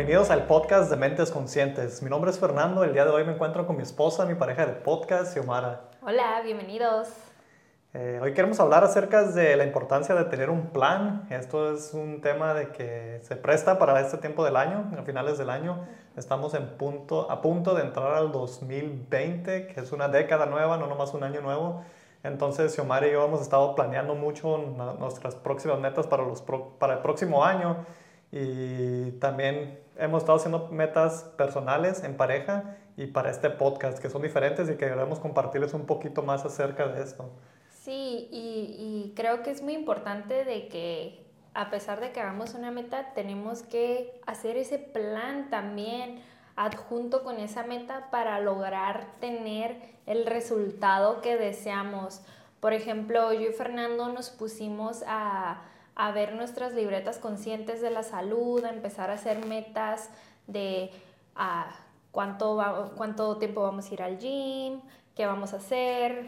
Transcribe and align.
Bienvenidos 0.00 0.30
al 0.30 0.46
podcast 0.46 0.90
de 0.90 0.96
Mentes 0.96 1.30
Conscientes. 1.30 2.02
Mi 2.02 2.08
nombre 2.08 2.30
es 2.30 2.38
Fernando. 2.38 2.84
El 2.84 2.94
día 2.94 3.04
de 3.04 3.10
hoy 3.10 3.22
me 3.22 3.34
encuentro 3.34 3.66
con 3.66 3.76
mi 3.76 3.82
esposa, 3.82 4.24
mi 4.24 4.34
pareja 4.34 4.64
de 4.64 4.72
podcast, 4.72 5.34
Xiomara. 5.34 5.90
Hola, 6.00 6.40
bienvenidos. 6.42 7.08
Eh, 7.92 8.18
hoy 8.22 8.32
queremos 8.32 8.58
hablar 8.60 8.82
acerca 8.82 9.24
de 9.24 9.56
la 9.56 9.64
importancia 9.64 10.14
de 10.14 10.24
tener 10.24 10.48
un 10.48 10.68
plan. 10.68 11.26
Esto 11.28 11.74
es 11.74 11.92
un 11.92 12.22
tema 12.22 12.54
de 12.54 12.68
que 12.68 13.20
se 13.24 13.36
presta 13.36 13.78
para 13.78 14.00
este 14.00 14.16
tiempo 14.16 14.42
del 14.42 14.56
año, 14.56 14.90
a 14.98 15.02
finales 15.02 15.36
del 15.36 15.50
año. 15.50 15.86
Estamos 16.16 16.54
en 16.54 16.78
punto, 16.78 17.30
a 17.30 17.42
punto 17.42 17.74
de 17.74 17.82
entrar 17.82 18.14
al 18.14 18.32
2020, 18.32 19.66
que 19.66 19.80
es 19.80 19.92
una 19.92 20.08
década 20.08 20.46
nueva, 20.46 20.78
no 20.78 20.86
nomás 20.86 21.12
un 21.12 21.24
año 21.24 21.42
nuevo. 21.42 21.84
Entonces, 22.22 22.72
Xiomara 22.72 23.06
y 23.06 23.12
yo 23.12 23.26
hemos 23.26 23.42
estado 23.42 23.74
planeando 23.74 24.14
mucho 24.14 24.56
nuestras 24.98 25.34
próximas 25.34 25.78
metas 25.78 26.06
para, 26.06 26.22
los 26.22 26.42
para 26.78 26.94
el 26.94 26.98
próximo 27.00 27.44
año 27.44 27.84
y 28.32 29.12
también 29.12 29.78
hemos 29.96 30.22
estado 30.22 30.38
haciendo 30.38 30.68
metas 30.68 31.24
personales 31.36 32.04
en 32.04 32.16
pareja 32.16 32.76
y 32.96 33.06
para 33.06 33.30
este 33.30 33.50
podcast 33.50 33.98
que 33.98 34.10
son 34.10 34.22
diferentes 34.22 34.68
y 34.68 34.72
que 34.72 34.88
queremos 34.88 35.18
compartirles 35.18 35.74
un 35.74 35.86
poquito 35.86 36.22
más 36.22 36.44
acerca 36.44 36.86
de 36.86 37.02
esto. 37.02 37.30
Sí, 37.70 38.28
y, 38.30 38.76
y 39.08 39.14
creo 39.16 39.42
que 39.42 39.50
es 39.50 39.62
muy 39.62 39.74
importante 39.74 40.44
de 40.44 40.68
que 40.68 41.30
a 41.54 41.70
pesar 41.70 42.00
de 42.00 42.12
que 42.12 42.20
hagamos 42.20 42.54
una 42.54 42.70
meta, 42.70 43.12
tenemos 43.14 43.62
que 43.62 44.20
hacer 44.26 44.56
ese 44.56 44.78
plan 44.78 45.50
también 45.50 46.22
adjunto 46.56 47.24
con 47.24 47.38
esa 47.38 47.64
meta 47.64 48.08
para 48.10 48.38
lograr 48.40 49.06
tener 49.20 49.76
el 50.06 50.26
resultado 50.26 51.20
que 51.20 51.36
deseamos. 51.36 52.22
Por 52.60 52.72
ejemplo, 52.72 53.32
yo 53.32 53.50
y 53.50 53.52
Fernando 53.52 54.12
nos 54.12 54.30
pusimos 54.30 55.02
a 55.06 55.62
a 56.00 56.12
ver 56.12 56.34
nuestras 56.34 56.72
libretas 56.72 57.18
conscientes 57.18 57.82
de 57.82 57.90
la 57.90 58.02
salud, 58.02 58.64
a 58.64 58.70
empezar 58.70 59.10
a 59.10 59.14
hacer 59.14 59.44
metas 59.44 60.08
de 60.46 60.90
a 61.36 61.76
cuánto, 62.10 62.92
cuánto 62.96 63.36
tiempo 63.36 63.60
vamos 63.60 63.90
a 63.90 63.94
ir 63.94 64.02
al 64.02 64.18
gym, 64.18 64.80
qué 65.14 65.26
vamos 65.26 65.52
a 65.52 65.58
hacer, 65.58 66.24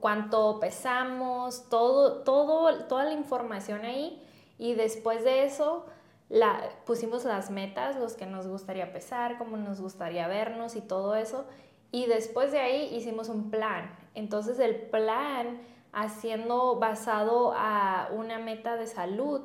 cuánto 0.00 0.58
pesamos, 0.58 1.68
todo, 1.68 2.22
todo, 2.24 2.86
toda 2.86 3.04
la 3.04 3.12
información 3.12 3.84
ahí. 3.84 4.20
Y 4.58 4.74
después 4.74 5.22
de 5.22 5.44
eso, 5.44 5.86
la, 6.28 6.60
pusimos 6.84 7.24
las 7.24 7.48
metas, 7.48 7.94
los 7.94 8.14
que 8.14 8.26
nos 8.26 8.48
gustaría 8.48 8.92
pesar, 8.92 9.38
cómo 9.38 9.56
nos 9.56 9.80
gustaría 9.80 10.26
vernos 10.26 10.74
y 10.74 10.80
todo 10.80 11.14
eso. 11.14 11.44
Y 11.92 12.06
después 12.06 12.50
de 12.50 12.58
ahí 12.58 12.92
hicimos 12.92 13.28
un 13.28 13.52
plan. 13.52 13.96
Entonces 14.16 14.58
el 14.58 14.74
plan 14.74 15.60
haciendo 15.92 16.76
basado 16.76 17.52
a 17.54 18.08
una 18.12 18.38
meta 18.38 18.76
de 18.76 18.86
salud, 18.86 19.42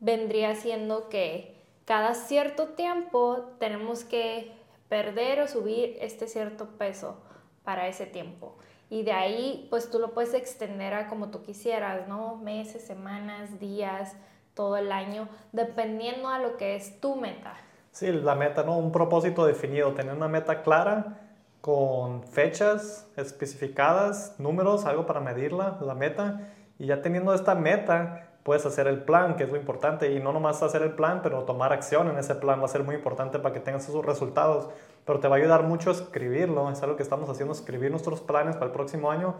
vendría 0.00 0.54
siendo 0.54 1.08
que 1.08 1.56
cada 1.84 2.14
cierto 2.14 2.68
tiempo 2.68 3.54
tenemos 3.58 4.04
que 4.04 4.52
perder 4.88 5.40
o 5.40 5.48
subir 5.48 5.96
este 6.00 6.26
cierto 6.26 6.66
peso 6.78 7.16
para 7.64 7.86
ese 7.88 8.06
tiempo. 8.06 8.56
Y 8.88 9.04
de 9.04 9.12
ahí, 9.12 9.68
pues 9.70 9.88
tú 9.90 10.00
lo 10.00 10.12
puedes 10.12 10.34
extender 10.34 10.94
a 10.94 11.06
como 11.06 11.30
tú 11.30 11.42
quisieras, 11.42 12.08
¿no? 12.08 12.36
Meses, 12.36 12.84
semanas, 12.84 13.60
días, 13.60 14.16
todo 14.54 14.76
el 14.76 14.90
año, 14.90 15.28
dependiendo 15.52 16.28
a 16.28 16.40
lo 16.40 16.56
que 16.56 16.74
es 16.74 17.00
tu 17.00 17.14
meta. 17.14 17.54
Sí, 17.92 18.10
la 18.10 18.34
meta, 18.34 18.64
¿no? 18.64 18.76
Un 18.76 18.90
propósito 18.90 19.46
definido, 19.46 19.92
tener 19.92 20.14
una 20.14 20.28
meta 20.28 20.62
clara 20.62 21.19
con 21.60 22.22
fechas 22.22 23.06
especificadas, 23.16 24.34
números, 24.38 24.86
algo 24.86 25.06
para 25.06 25.20
medirla, 25.20 25.78
la 25.80 25.94
meta. 25.94 26.40
Y 26.78 26.86
ya 26.86 27.02
teniendo 27.02 27.34
esta 27.34 27.54
meta, 27.54 28.30
puedes 28.42 28.64
hacer 28.64 28.86
el 28.86 29.02
plan, 29.02 29.36
que 29.36 29.44
es 29.44 29.50
lo 29.50 29.56
importante. 29.56 30.12
Y 30.12 30.20
no 30.20 30.32
nomás 30.32 30.62
hacer 30.62 30.82
el 30.82 30.92
plan, 30.92 31.20
pero 31.22 31.44
tomar 31.44 31.72
acción 31.72 32.08
en 32.08 32.18
ese 32.18 32.34
plan 32.34 32.60
va 32.60 32.64
a 32.64 32.68
ser 32.68 32.82
muy 32.82 32.94
importante 32.94 33.38
para 33.38 33.52
que 33.52 33.60
tengas 33.60 33.88
esos 33.88 34.04
resultados. 34.04 34.70
Pero 35.04 35.20
te 35.20 35.28
va 35.28 35.36
a 35.36 35.38
ayudar 35.38 35.64
mucho 35.64 35.90
escribirlo. 35.90 36.70
Es 36.70 36.82
algo 36.82 36.96
que 36.96 37.02
estamos 37.02 37.28
haciendo, 37.28 37.52
escribir 37.52 37.90
nuestros 37.90 38.20
planes 38.20 38.56
para 38.56 38.66
el 38.66 38.72
próximo 38.72 39.10
año. 39.10 39.34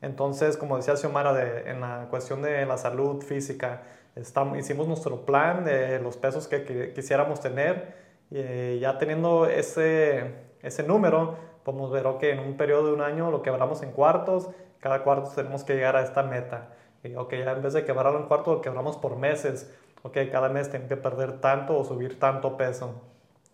Entonces, 0.00 0.56
como 0.56 0.76
decía 0.76 0.96
Xiomara, 0.96 1.32
de, 1.32 1.70
en 1.70 1.80
la 1.80 2.06
cuestión 2.10 2.42
de 2.42 2.64
la 2.66 2.78
salud 2.78 3.22
física, 3.22 3.82
estamos, 4.14 4.58
hicimos 4.58 4.88
nuestro 4.88 5.24
plan 5.24 5.64
de 5.64 6.00
los 6.00 6.16
pesos 6.16 6.48
que, 6.48 6.92
quisiéramos 6.94 7.40
tener. 7.40 8.06
Y 8.30 8.78
ya 8.78 8.98
teniendo 8.98 9.46
ese, 9.46 10.34
ese 10.62 10.82
número, 10.82 11.36
podemos 11.66 11.90
ver, 11.90 12.06
ok, 12.06 12.22
en 12.22 12.38
un 12.38 12.56
periodo 12.56 12.86
de 12.86 12.92
un 12.92 13.00
año 13.00 13.32
lo 13.32 13.42
quebramos 13.42 13.82
en 13.82 13.90
cuartos, 13.90 14.48
cada 14.78 15.02
cuarto 15.02 15.32
tenemos 15.34 15.64
que 15.64 15.74
llegar 15.74 15.96
a 15.96 16.02
esta 16.02 16.22
meta. 16.22 16.68
Y, 17.02 17.16
ok, 17.16 17.34
ya 17.34 17.50
en 17.50 17.62
vez 17.62 17.72
de 17.72 17.84
quebrarlo 17.84 18.20
en 18.20 18.26
cuartos, 18.26 18.54
lo 18.54 18.62
quebramos 18.62 18.96
por 18.96 19.16
meses. 19.16 19.74
Ok, 20.04 20.16
cada 20.30 20.48
mes 20.48 20.70
tengo 20.70 20.86
que 20.86 20.96
perder 20.96 21.40
tanto 21.40 21.76
o 21.76 21.84
subir 21.84 22.20
tanto 22.20 22.56
peso. 22.56 23.02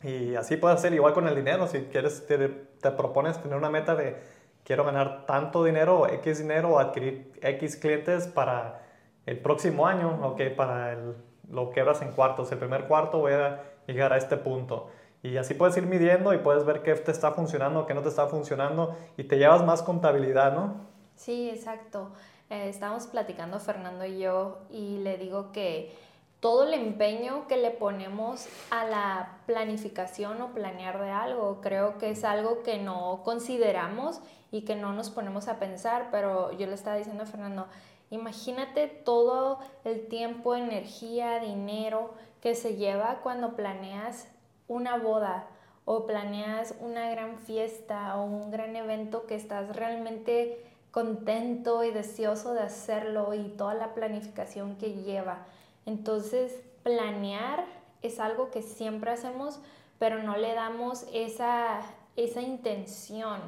Y 0.02 0.34
así 0.34 0.58
puede 0.58 0.76
ser 0.76 0.92
igual 0.92 1.14
con 1.14 1.26
el 1.26 1.34
dinero. 1.34 1.66
Si 1.66 1.84
quieres, 1.84 2.26
te, 2.26 2.90
propones 2.90 3.40
tener 3.40 3.56
una 3.56 3.70
meta 3.70 3.94
de 3.94 4.18
quiero 4.62 4.84
ganar 4.84 5.24
tanto 5.24 5.64
dinero 5.64 6.06
X 6.06 6.38
dinero 6.38 6.74
o 6.74 6.78
adquirir 6.78 7.32
X 7.40 7.76
clientes 7.76 8.26
para 8.26 8.82
el 9.24 9.38
próximo 9.38 9.86
año, 9.86 10.18
ok, 10.22 10.42
para 10.54 10.92
el, 10.92 11.14
lo 11.50 11.70
quebras 11.70 12.02
en 12.02 12.12
cuartos. 12.12 12.52
El 12.52 12.58
primer 12.58 12.84
cuarto 12.84 13.20
voy 13.20 13.32
a 13.32 13.62
llegar 13.86 14.12
a 14.12 14.18
este 14.18 14.36
punto. 14.36 14.90
Y 15.22 15.36
así 15.36 15.54
puedes 15.54 15.76
ir 15.76 15.86
midiendo 15.86 16.34
y 16.34 16.38
puedes 16.38 16.64
ver 16.64 16.82
qué 16.82 16.94
te 16.94 17.12
está 17.12 17.30
funcionando, 17.30 17.86
qué 17.86 17.94
no 17.94 18.02
te 18.02 18.08
está 18.08 18.26
funcionando 18.26 18.96
y 19.16 19.24
te 19.24 19.38
llevas 19.38 19.64
más 19.64 19.82
contabilidad, 19.82 20.52
¿no? 20.52 20.74
Sí, 21.14 21.48
exacto. 21.48 22.10
Eh, 22.50 22.68
estábamos 22.68 23.06
platicando 23.06 23.60
Fernando 23.60 24.04
y 24.04 24.18
yo 24.18 24.58
y 24.68 24.98
le 24.98 25.16
digo 25.18 25.52
que 25.52 25.96
todo 26.40 26.64
el 26.64 26.74
empeño 26.74 27.46
que 27.46 27.56
le 27.56 27.70
ponemos 27.70 28.48
a 28.70 28.84
la 28.84 29.38
planificación 29.46 30.42
o 30.42 30.48
planear 30.52 31.00
de 31.00 31.10
algo, 31.10 31.60
creo 31.60 31.98
que 31.98 32.10
es 32.10 32.24
algo 32.24 32.64
que 32.64 32.78
no 32.78 33.22
consideramos 33.24 34.20
y 34.50 34.62
que 34.62 34.74
no 34.74 34.92
nos 34.92 35.08
ponemos 35.08 35.46
a 35.46 35.60
pensar, 35.60 36.08
pero 36.10 36.50
yo 36.58 36.66
le 36.66 36.74
estaba 36.74 36.96
diciendo 36.96 37.22
a 37.22 37.26
Fernando, 37.26 37.68
imagínate 38.10 38.88
todo 38.88 39.60
el 39.84 40.08
tiempo, 40.08 40.56
energía, 40.56 41.38
dinero 41.38 42.12
que 42.40 42.56
se 42.56 42.74
lleva 42.74 43.20
cuando 43.22 43.54
planeas 43.54 44.26
una 44.72 44.96
boda 44.96 45.46
o 45.84 46.06
planeas 46.06 46.74
una 46.80 47.10
gran 47.10 47.38
fiesta 47.38 48.16
o 48.16 48.24
un 48.24 48.50
gran 48.50 48.76
evento 48.76 49.26
que 49.26 49.34
estás 49.34 49.74
realmente 49.74 50.64
contento 50.90 51.82
y 51.84 51.90
deseoso 51.90 52.54
de 52.54 52.60
hacerlo 52.60 53.34
y 53.34 53.48
toda 53.56 53.74
la 53.74 53.94
planificación 53.94 54.76
que 54.76 54.92
lleva. 54.94 55.46
Entonces, 55.86 56.62
planear 56.82 57.64
es 58.02 58.20
algo 58.20 58.50
que 58.50 58.62
siempre 58.62 59.10
hacemos, 59.10 59.60
pero 59.98 60.22
no 60.22 60.36
le 60.36 60.54
damos 60.54 61.06
esa, 61.12 61.80
esa 62.16 62.42
intención. 62.42 63.40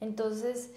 Entonces, 0.00 0.70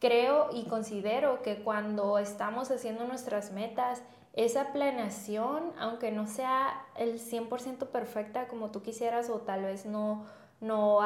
creo 0.00 0.48
y 0.52 0.64
considero 0.64 1.42
que 1.42 1.62
cuando 1.62 2.18
estamos 2.18 2.70
haciendo 2.70 3.04
nuestras 3.04 3.52
metas, 3.52 4.02
esa 4.32 4.72
planeación, 4.72 5.72
aunque 5.78 6.10
no 6.12 6.26
sea 6.26 6.86
el 6.96 7.18
100% 7.18 7.86
perfecta 7.88 8.48
como 8.48 8.70
tú 8.70 8.82
quisieras 8.82 9.28
o 9.28 9.38
tal 9.38 9.64
vez 9.64 9.86
no, 9.86 10.26
no 10.60 11.00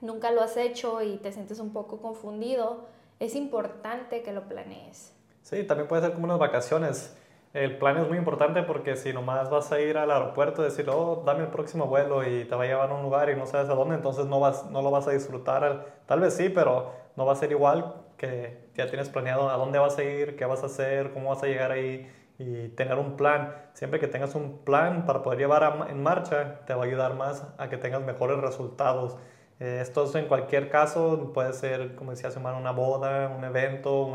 nunca 0.00 0.30
lo 0.30 0.42
has 0.42 0.56
hecho 0.56 1.02
y 1.02 1.16
te 1.16 1.32
sientes 1.32 1.58
un 1.58 1.72
poco 1.72 2.00
confundido, 2.00 2.86
es 3.20 3.34
importante 3.34 4.22
que 4.22 4.32
lo 4.32 4.48
planees. 4.48 5.12
Sí, 5.42 5.64
también 5.64 5.88
puede 5.88 6.02
ser 6.02 6.12
como 6.12 6.24
unas 6.24 6.38
vacaciones. 6.38 7.16
El 7.54 7.78
plan 7.78 7.96
es 7.98 8.08
muy 8.08 8.18
importante 8.18 8.64
porque 8.64 8.96
si 8.96 9.12
nomás 9.12 9.48
vas 9.48 9.70
a 9.70 9.80
ir 9.80 9.96
al 9.96 10.10
aeropuerto 10.10 10.62
y 10.62 10.64
decir, 10.64 10.90
oh, 10.90 11.22
dame 11.24 11.42
el 11.44 11.50
próximo 11.50 11.86
vuelo 11.86 12.28
y 12.28 12.44
te 12.46 12.54
va 12.56 12.64
a 12.64 12.66
llevar 12.66 12.90
a 12.90 12.94
un 12.94 13.02
lugar 13.02 13.30
y 13.30 13.36
no 13.36 13.46
sabes 13.46 13.70
a 13.70 13.74
dónde, 13.74 13.94
entonces 13.94 14.26
no, 14.26 14.40
vas, 14.40 14.68
no 14.70 14.82
lo 14.82 14.90
vas 14.90 15.06
a 15.06 15.12
disfrutar. 15.12 15.86
Tal 16.06 16.18
vez 16.18 16.34
sí, 16.34 16.48
pero 16.48 16.92
no 17.14 17.24
va 17.24 17.32
a 17.32 17.36
ser 17.36 17.52
igual 17.52 17.94
que 18.16 18.58
ya 18.74 18.88
tienes 18.88 19.08
planeado 19.08 19.50
a 19.50 19.56
dónde 19.56 19.78
vas 19.78 19.96
a 19.98 20.02
ir, 20.02 20.34
qué 20.34 20.44
vas 20.46 20.64
a 20.64 20.66
hacer, 20.66 21.12
cómo 21.12 21.30
vas 21.30 21.44
a 21.44 21.46
llegar 21.46 21.70
ahí 21.70 22.10
y 22.38 22.70
tener 22.70 22.98
un 22.98 23.16
plan. 23.16 23.54
Siempre 23.74 24.00
que 24.00 24.08
tengas 24.08 24.34
un 24.34 24.58
plan 24.64 25.06
para 25.06 25.22
poder 25.22 25.38
llevar 25.38 25.86
en 25.88 26.02
marcha, 26.02 26.60
te 26.66 26.74
va 26.74 26.82
a 26.82 26.86
ayudar 26.86 27.14
más 27.14 27.46
a 27.56 27.68
que 27.68 27.76
tengas 27.76 28.02
mejores 28.02 28.38
resultados. 28.38 29.16
Eh, 29.60 29.78
esto 29.80 30.04
es 30.06 30.14
en 30.16 30.26
cualquier 30.26 30.70
caso, 30.70 31.30
puede 31.32 31.52
ser, 31.52 31.94
como 31.94 32.10
decía 32.10 32.32
semana, 32.32 32.58
una 32.58 32.72
boda, 32.72 33.28
un 33.28 33.44
evento, 33.44 34.12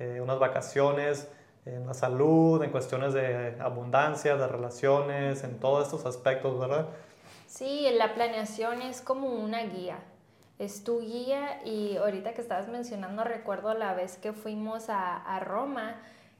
eh, 0.00 0.20
unas 0.20 0.38
vacaciones, 0.40 1.30
en 1.74 1.86
la 1.86 1.94
salud, 1.94 2.62
en 2.62 2.70
cuestiones 2.70 3.12
de 3.14 3.56
abundancia, 3.60 4.36
de 4.36 4.46
relaciones, 4.46 5.44
en 5.44 5.58
todos 5.58 5.86
estos 5.86 6.06
aspectos, 6.06 6.58
¿verdad? 6.58 6.86
Sí, 7.46 7.88
la 7.96 8.14
planeación 8.14 8.82
es 8.82 9.00
como 9.00 9.28
una 9.28 9.62
guía. 9.64 9.98
Es 10.58 10.84
tu 10.84 11.00
guía 11.00 11.60
y 11.64 11.96
ahorita 11.96 12.34
que 12.34 12.42
estabas 12.42 12.68
mencionando 12.68 13.24
recuerdo 13.24 13.74
la 13.74 13.94
vez 13.94 14.18
que 14.18 14.32
fuimos 14.32 14.86
a, 14.88 15.40
Roma, 15.40 15.96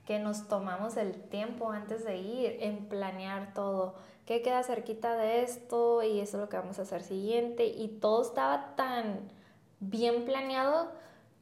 que 0.06 0.18
nos 0.18 0.46
tomamos 0.46 0.96
el 0.96 1.14
tiempo 1.14 1.70
antes 1.72 2.04
de 2.04 2.16
ir 2.18 2.58
en 2.60 2.86
planear 2.86 3.54
todo, 3.54 3.94
qué 4.26 4.42
queda 4.42 4.62
cerquita 4.62 5.16
de 5.16 5.42
esto 5.42 6.02
y 6.02 6.20
eso 6.20 6.36
es 6.36 6.42
lo 6.42 6.48
que 6.48 6.58
vamos 6.58 6.78
a 6.78 6.82
hacer 6.82 7.02
siguiente. 7.02 7.64
Y 7.64 7.88
todo 7.88 8.22
estaba 8.22 8.76
tan 8.76 9.30
bien 9.80 10.26
planeado 10.26 10.92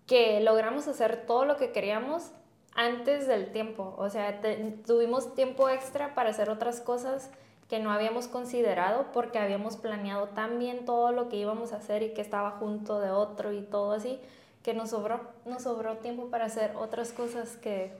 que 0.07 0.41
logramos 0.41 0.89
hacer 0.89 1.27
todo 1.27 1.45
lo 1.45 1.57
que 1.57 1.73
queríamos 1.73 2.31
antes 2.79 3.27
del 3.27 3.51
tiempo, 3.51 3.97
o 3.99 4.09
sea, 4.09 4.41
tuvimos 4.87 5.35
tiempo 5.35 5.69
extra 5.69 6.15
para 6.15 6.31
hacer 6.31 6.49
otras 6.49 6.81
cosas 6.81 7.29
que 7.69 7.81
no 7.81 7.91
habíamos 7.91 8.29
considerado 8.29 9.07
porque 9.13 9.41
habíamos 9.41 9.77
planeado 9.77 10.29
tan 10.29 10.61
bien 10.61 10.85
todo 10.85 11.11
lo 11.11 11.29
que 11.29 11.35
íbamos 11.35 11.73
a 11.73 11.79
hacer 11.79 12.05
y 12.05 12.15
que 12.15 12.21
estaba 12.21 12.53
junto 12.53 13.01
de 13.01 13.11
otro 13.11 13.53
y 13.53 13.63
todo 13.63 13.91
así, 13.91 14.21
que 14.63 14.75
nos 14.75 14.91
sobró, 14.91 15.23
nos 15.45 15.65
sobró 15.65 15.97
tiempo 15.97 16.27
para 16.31 16.45
hacer 16.45 16.71
otras 16.77 17.11
cosas 17.11 17.57
que... 17.57 17.97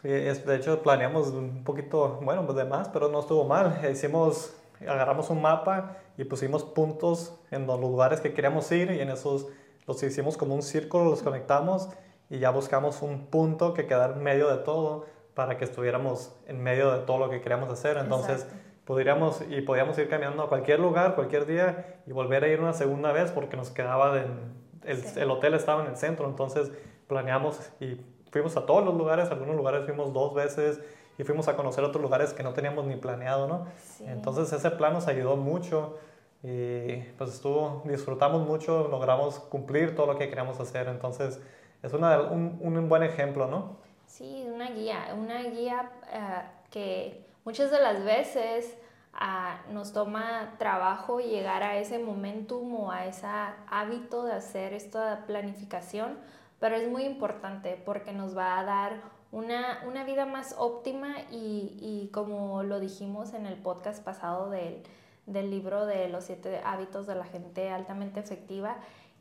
Sí, 0.00 0.08
de 0.08 0.56
hecho 0.56 0.82
planeamos 0.82 1.28
un 1.28 1.62
poquito, 1.62 2.18
bueno, 2.22 2.46
pues 2.46 2.56
de 2.56 2.64
más, 2.64 2.88
pero 2.88 3.10
no 3.10 3.20
estuvo 3.20 3.44
mal. 3.44 3.82
Hicimos, 3.92 4.56
agarramos 4.80 5.28
un 5.28 5.42
mapa 5.42 5.98
y 6.16 6.24
pusimos 6.24 6.64
puntos 6.64 7.38
en 7.50 7.66
los 7.66 7.78
lugares 7.78 8.22
que 8.22 8.32
queríamos 8.32 8.72
ir 8.72 8.92
y 8.92 9.00
en 9.00 9.10
esos 9.10 9.48
los 9.86 10.02
hicimos 10.02 10.38
como 10.38 10.54
un 10.54 10.62
círculo, 10.62 11.04
los 11.04 11.22
conectamos 11.22 11.90
y 12.32 12.38
ya 12.38 12.48
buscamos 12.48 13.02
un 13.02 13.26
punto 13.26 13.74
que 13.74 13.86
quedara 13.86 14.14
en 14.14 14.22
medio 14.22 14.48
de 14.48 14.64
todo 14.64 15.04
para 15.34 15.58
que 15.58 15.66
estuviéramos 15.66 16.34
en 16.46 16.62
medio 16.62 16.90
de 16.90 17.00
todo 17.00 17.18
lo 17.18 17.28
que 17.28 17.42
queríamos 17.42 17.68
hacer. 17.68 17.98
Entonces, 17.98 18.46
podríamos 18.86 19.42
y 19.50 19.60
podíamos 19.60 19.98
ir 19.98 20.08
caminando 20.08 20.42
a 20.42 20.48
cualquier 20.48 20.80
lugar, 20.80 21.14
cualquier 21.14 21.44
día 21.44 22.00
y 22.06 22.12
volver 22.12 22.42
a 22.44 22.48
ir 22.48 22.58
una 22.58 22.72
segunda 22.72 23.12
vez 23.12 23.30
porque 23.32 23.58
nos 23.58 23.70
quedaba 23.70 24.18
el, 24.18 25.04
el, 25.14 25.30
hotel 25.30 25.52
estaba 25.52 25.82
en 25.82 25.90
el 25.90 25.96
centro, 25.98 26.26
entonces 26.26 26.72
planeamos 27.06 27.60
y 27.80 28.00
fuimos 28.30 28.56
a 28.56 28.64
todos 28.64 28.82
los 28.82 28.94
lugares, 28.94 29.30
algunos 29.30 29.54
lugares 29.54 29.84
fuimos 29.84 30.14
dos 30.14 30.32
veces 30.32 30.80
y 31.18 31.24
fuimos 31.24 31.48
a 31.48 31.54
conocer 31.54 31.84
otros 31.84 32.02
lugares 32.02 32.32
que 32.32 32.42
no 32.42 32.54
teníamos 32.54 32.86
ni 32.86 32.96
planeado, 32.96 33.46
¿no? 33.46 33.66
Entonces 34.06 34.50
ese 34.54 34.70
plan 34.70 34.94
nos 34.94 35.06
ayudó 35.06 35.36
mucho 35.36 35.98
y 36.42 36.96
pues 37.18 37.34
estuvo, 37.34 37.82
disfrutamos 37.84 38.46
mucho, 38.46 38.88
logramos 38.88 39.38
cumplir 39.38 39.94
todo 39.94 40.06
lo 40.06 40.16
que 40.16 40.30
queríamos 40.30 40.58
hacer, 40.60 40.88
entonces 40.88 41.38
es 41.82 41.92
una, 41.92 42.20
un, 42.20 42.58
un, 42.60 42.88
buen 42.88 43.02
ejemplo, 43.02 43.46
¿no? 43.46 43.76
Sí, 44.06 44.46
una 44.46 44.70
guía, 44.70 45.14
una 45.18 45.42
guía 45.42 45.90
uh, 46.12 46.70
que 46.70 47.26
muchas 47.44 47.70
de 47.70 47.80
las 47.80 48.04
veces 48.04 48.76
uh, 49.14 49.72
nos 49.72 49.92
toma 49.92 50.54
trabajo 50.58 51.20
llegar 51.20 51.62
a 51.62 51.78
ese 51.78 51.98
momentum 51.98 52.74
o 52.74 52.92
a 52.92 53.06
ese 53.06 53.26
hábito 53.68 54.24
de 54.24 54.34
hacer 54.34 54.74
esta 54.74 55.24
planificación, 55.26 56.18
pero 56.60 56.76
es 56.76 56.88
muy 56.88 57.02
importante 57.02 57.80
porque 57.84 58.12
nos 58.12 58.36
va 58.36 58.60
a 58.60 58.64
dar 58.64 59.00
una, 59.32 59.82
una 59.86 60.04
vida 60.04 60.26
más 60.26 60.54
óptima 60.58 61.16
y, 61.30 61.76
y, 61.80 62.10
como 62.12 62.62
lo 62.62 62.78
dijimos 62.78 63.32
en 63.32 63.46
el 63.46 63.56
podcast 63.56 64.04
pasado 64.04 64.50
del, 64.50 64.82
del 65.26 65.50
libro 65.50 65.86
de 65.86 66.08
los 66.08 66.24
siete 66.24 66.60
hábitos 66.64 67.06
de 67.06 67.14
la 67.14 67.24
gente 67.24 67.70
altamente 67.70 68.20
efectiva, 68.20 68.76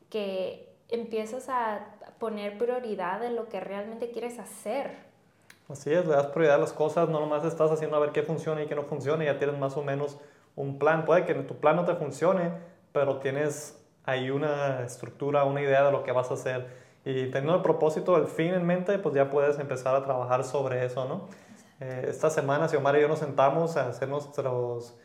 que 0.10 0.71
empiezas 0.92 1.50
a 1.50 1.80
poner 2.20 2.58
prioridad 2.58 3.24
en 3.24 3.36
lo 3.36 3.50
que 3.50 3.60
realmente 3.60 4.12
quieres 4.12 4.38
hacer. 4.40 5.12
Así 5.70 5.92
es, 5.94 6.06
le 6.06 6.14
das 6.14 6.28
prioridad 6.28 6.56
a 6.56 6.60
las 6.60 6.74
cosas, 6.74 7.10
no 7.10 7.20
nomás 7.20 7.46
estás 7.46 7.72
haciendo 7.72 7.96
a 7.96 8.00
ver 8.00 8.12
qué 8.12 8.24
funciona 8.24 8.62
y 8.62 8.68
qué 8.68 8.76
no 8.76 8.84
funciona, 8.84 9.24
ya 9.24 9.38
tienes 9.38 9.58
más 9.58 9.78
o 9.78 9.84
menos 9.84 10.20
un 10.56 10.78
plan. 10.78 11.06
Puede 11.06 11.26
que 11.26 11.34
tu 11.34 11.56
plan 11.56 11.78
no 11.78 11.86
te 11.86 11.96
funcione, 11.96 12.52
pero 12.92 13.18
tienes 13.18 13.82
ahí 14.04 14.30
una 14.30 14.82
estructura, 14.82 15.46
una 15.46 15.62
idea 15.62 15.84
de 15.84 15.92
lo 15.92 16.04
que 16.04 16.12
vas 16.12 16.30
a 16.30 16.34
hacer. 16.34 16.68
Y 17.06 17.32
teniendo 17.32 17.56
el 17.56 17.62
propósito, 17.62 18.18
el 18.18 18.28
fin 18.28 18.54
en 18.54 18.66
mente, 18.66 19.00
pues 19.00 19.16
ya 19.16 19.30
puedes 19.30 19.58
empezar 19.60 19.96
a 19.96 20.04
trabajar 20.04 20.44
sobre 20.44 20.86
eso, 20.86 21.06
¿no? 21.06 21.30
Eh, 21.80 22.06
esta 22.10 22.30
semana, 22.30 22.68
si 22.68 22.76
Omar 22.76 22.96
y 22.98 23.02
yo 23.02 23.08
nos 23.08 23.20
sentamos 23.20 23.76
a 23.78 23.88
hacer 23.88 24.08
nuestros, 24.08 24.96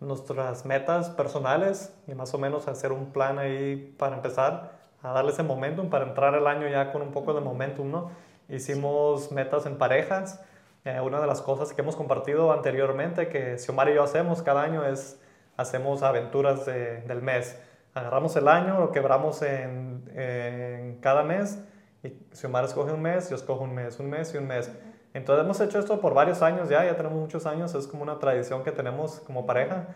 nuestras 0.00 0.64
metas 0.64 1.10
personales 1.10 1.94
y 2.06 2.14
más 2.14 2.32
o 2.32 2.38
menos 2.38 2.68
hacer 2.68 2.92
un 2.92 3.12
plan 3.12 3.38
ahí 3.38 3.94
para 3.98 4.16
empezar, 4.16 4.81
a 5.02 5.12
darle 5.12 5.32
ese 5.32 5.42
momentum 5.42 5.90
para 5.90 6.06
entrar 6.06 6.34
el 6.34 6.46
año 6.46 6.68
ya 6.68 6.92
con 6.92 7.02
un 7.02 7.10
poco 7.10 7.34
de 7.34 7.40
momentum, 7.40 7.90
¿no? 7.90 8.10
Hicimos 8.48 9.32
metas 9.32 9.66
en 9.66 9.76
parejas. 9.76 10.40
Eh, 10.84 11.00
una 11.00 11.20
de 11.20 11.26
las 11.26 11.42
cosas 11.42 11.72
que 11.72 11.80
hemos 11.82 11.96
compartido 11.96 12.52
anteriormente, 12.52 13.28
que 13.28 13.58
Xiomar 13.58 13.88
y 13.88 13.94
yo 13.94 14.02
hacemos 14.02 14.42
cada 14.42 14.62
año, 14.62 14.84
es 14.84 15.20
hacemos 15.56 16.02
aventuras 16.02 16.66
del 16.66 17.22
mes. 17.22 17.60
Agarramos 17.94 18.34
el 18.36 18.48
año, 18.48 18.80
lo 18.80 18.90
quebramos 18.90 19.42
en, 19.42 20.10
en 20.14 20.98
cada 21.00 21.22
mes 21.22 21.62
y 22.02 22.16
Xiomara 22.32 22.66
escoge 22.66 22.92
un 22.92 23.02
mes, 23.02 23.28
yo 23.28 23.36
escojo 23.36 23.64
un 23.64 23.74
mes, 23.74 23.98
un 24.00 24.08
mes 24.08 24.34
y 24.34 24.38
un 24.38 24.46
mes. 24.46 24.70
Entonces 25.14 25.44
hemos 25.44 25.60
hecho 25.60 25.78
esto 25.78 26.00
por 26.00 26.14
varios 26.14 26.42
años 26.42 26.68
ya, 26.68 26.84
ya 26.84 26.96
tenemos 26.96 27.18
muchos 27.18 27.44
años, 27.44 27.74
es 27.74 27.86
como 27.86 28.02
una 28.02 28.18
tradición 28.18 28.64
que 28.64 28.72
tenemos 28.72 29.20
como 29.20 29.44
pareja 29.44 29.88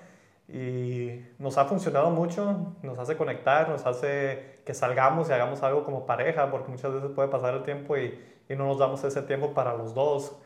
y 0.49 1.25
nos 1.39 1.59
ha 1.59 1.65
funcionado 1.65 2.11
mucho, 2.11 2.75
nos 2.83 2.99
hace 2.99 3.17
conectar, 3.17 3.69
nos 3.69 3.85
hace 3.85 4.61
que 4.65 4.75
salgamos 4.75 5.29
y 5.29 5.33
hagamos 5.33 5.63
algo 5.63 5.85
como 5.85 6.07
pareja, 6.07 6.51
porque 6.51 6.71
muchas 6.71 6.93
veces 6.93 7.11
puede 7.11 7.29
pasar 7.29 7.55
el 7.55 7.63
tiempo 7.63 7.97
y, 7.97 8.19
y 8.49 8.55
no 8.55 8.67
nos 8.67 8.79
damos 8.79 9.03
ese 9.05 9.23
tiempo 9.23 9.55
para 9.55 9.75
los 9.75 9.95
dos. 9.95 10.37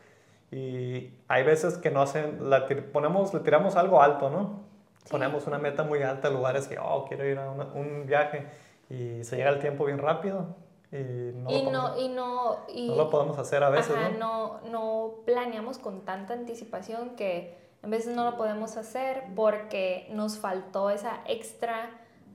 Y 0.51 1.13
hay 1.27 1.43
veces 1.43 1.77
que 1.77 1.91
no 1.91 2.01
hacen, 2.01 2.49
la 2.49 2.65
ponemos, 2.91 3.33
le 3.33 3.39
tiramos 3.41 3.75
algo 3.75 4.01
alto, 4.01 4.29
¿no? 4.29 4.61
Ponemos 5.09 5.47
una 5.47 5.57
meta 5.57 5.83
muy 5.83 6.03
alta 6.03 6.27
en 6.27 6.33
lugares 6.35 6.67
que, 6.67 6.77
oh, 6.77 7.05
quiero 7.07 7.25
ir 7.25 7.37
a 7.37 7.49
un 7.51 8.05
viaje 8.05 8.47
y 8.89 9.23
se 9.23 9.37
llega 9.37 9.49
el 9.49 9.59
tiempo 9.59 9.85
bien 9.85 9.97
rápido 9.97 10.55
y 10.91 11.31
no, 11.33 11.49
y 11.49 11.63
lo, 11.63 11.71
no, 11.71 11.97
y 11.97 12.09
no, 12.09 12.57
no 12.67 12.95
lo 12.95 13.09
podemos 13.09 13.37
hacer 13.37 13.63
a 13.63 13.69
veces, 13.69 13.95
¿no? 14.19 14.59
¿no? 14.59 14.69
No 14.69 15.13
planeamos 15.25 15.77
con 15.77 16.01
tanta 16.01 16.33
anticipación 16.33 17.15
que 17.15 17.57
en 17.83 17.89
veces 17.89 18.15
no 18.15 18.23
lo 18.29 18.37
podemos 18.37 18.77
hacer 18.77 19.23
porque 19.35 20.07
nos 20.11 20.37
faltó 20.37 20.89
esa 20.89 21.21
extra 21.27 21.89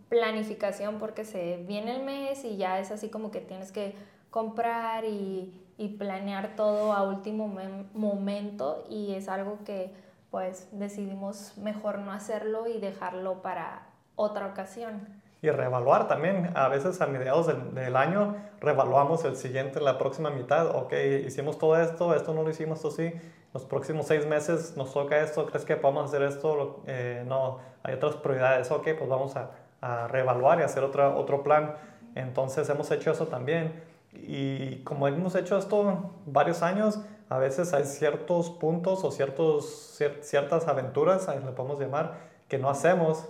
planificación 0.09 0.99
porque 0.99 1.25
se 1.25 1.65
viene 1.69 1.97
el 1.97 2.03
mes 2.03 2.45
y 2.45 2.57
ya 2.57 2.79
es 2.79 2.91
así 2.91 3.09
como 3.09 3.31
que 3.31 3.41
tienes 3.41 3.73
que 3.73 3.95
comprar 4.31 5.05
y, 5.05 5.53
y 5.79 5.89
planear 5.89 6.57
todo 6.57 6.93
a 6.93 7.03
último 7.03 7.53
momento 7.95 8.85
y 8.89 9.15
es 9.15 9.29
algo 9.29 9.59
que 9.65 9.93
pues 10.31 10.69
decidimos 10.73 11.57
mejor 11.57 11.99
no 11.99 12.13
hacerlo 12.13 12.67
y 12.67 12.79
dejarlo 12.79 13.43
para 13.43 13.87
otra 14.17 14.47
ocasión. 14.47 15.07
Y 15.43 15.51
reevaluar 15.51 16.09
también, 16.09 16.51
a 16.55 16.69
veces 16.69 17.01
a 17.01 17.07
mediados 17.07 17.47
del, 17.47 17.75
del 17.75 17.95
año 17.95 18.37
reevaluamos 18.61 19.25
el 19.25 19.37
siguiente, 19.37 19.81
la 19.81 19.99
próxima 19.99 20.31
mitad, 20.31 20.75
ok, 20.75 20.93
hicimos 21.27 21.59
todo 21.59 21.81
esto, 21.81 22.15
esto 22.15 22.35
no 22.35 22.43
lo 22.43 22.51
hicimos, 22.51 22.79
esto 22.79 22.91
sí, 22.91 23.13
los 23.57 23.65
próximos 23.65 24.07
seis 24.07 24.27
meses 24.27 24.77
nos 24.77 24.93
toca 24.93 25.19
esto, 25.23 25.47
¿crees 25.47 25.65
que 25.65 25.77
podemos 25.77 26.05
hacer 26.05 26.21
esto? 26.21 26.83
Eh, 26.87 27.25
no, 27.27 27.59
hay 27.83 27.95
otras 27.95 28.17
prioridades, 28.17 28.71
ok, 28.71 28.89
pues 28.99 29.09
vamos 29.09 29.35
a, 29.35 29.53
a 29.81 30.09
reevaluar 30.09 30.61
y 30.61 30.63
hacer 30.63 30.85
otra, 30.85 31.17
otro 31.17 31.43
plan. 31.43 31.75
Entonces 32.15 32.69
hemos 32.69 32.91
hecho 32.91 33.13
eso 33.13 33.29
también. 33.29 33.83
Y 34.13 34.83
como 34.85 35.09
hemos 35.09 35.35
hecho 35.37 35.57
esto 35.57 36.11
varios 36.27 36.61
años, 36.61 37.01
a 37.31 37.39
veces 37.39 37.73
hay 37.73 37.85
ciertos 37.85 38.51
puntos 38.51 39.03
o 39.05 39.11
ciertos, 39.11 39.99
ciertas 40.21 40.69
aventuras, 40.69 41.27
le 41.27 41.53
podemos 41.53 41.81
llamar, 41.81 42.13
que 42.49 42.59
no 42.59 42.69
hacemos. 42.69 43.27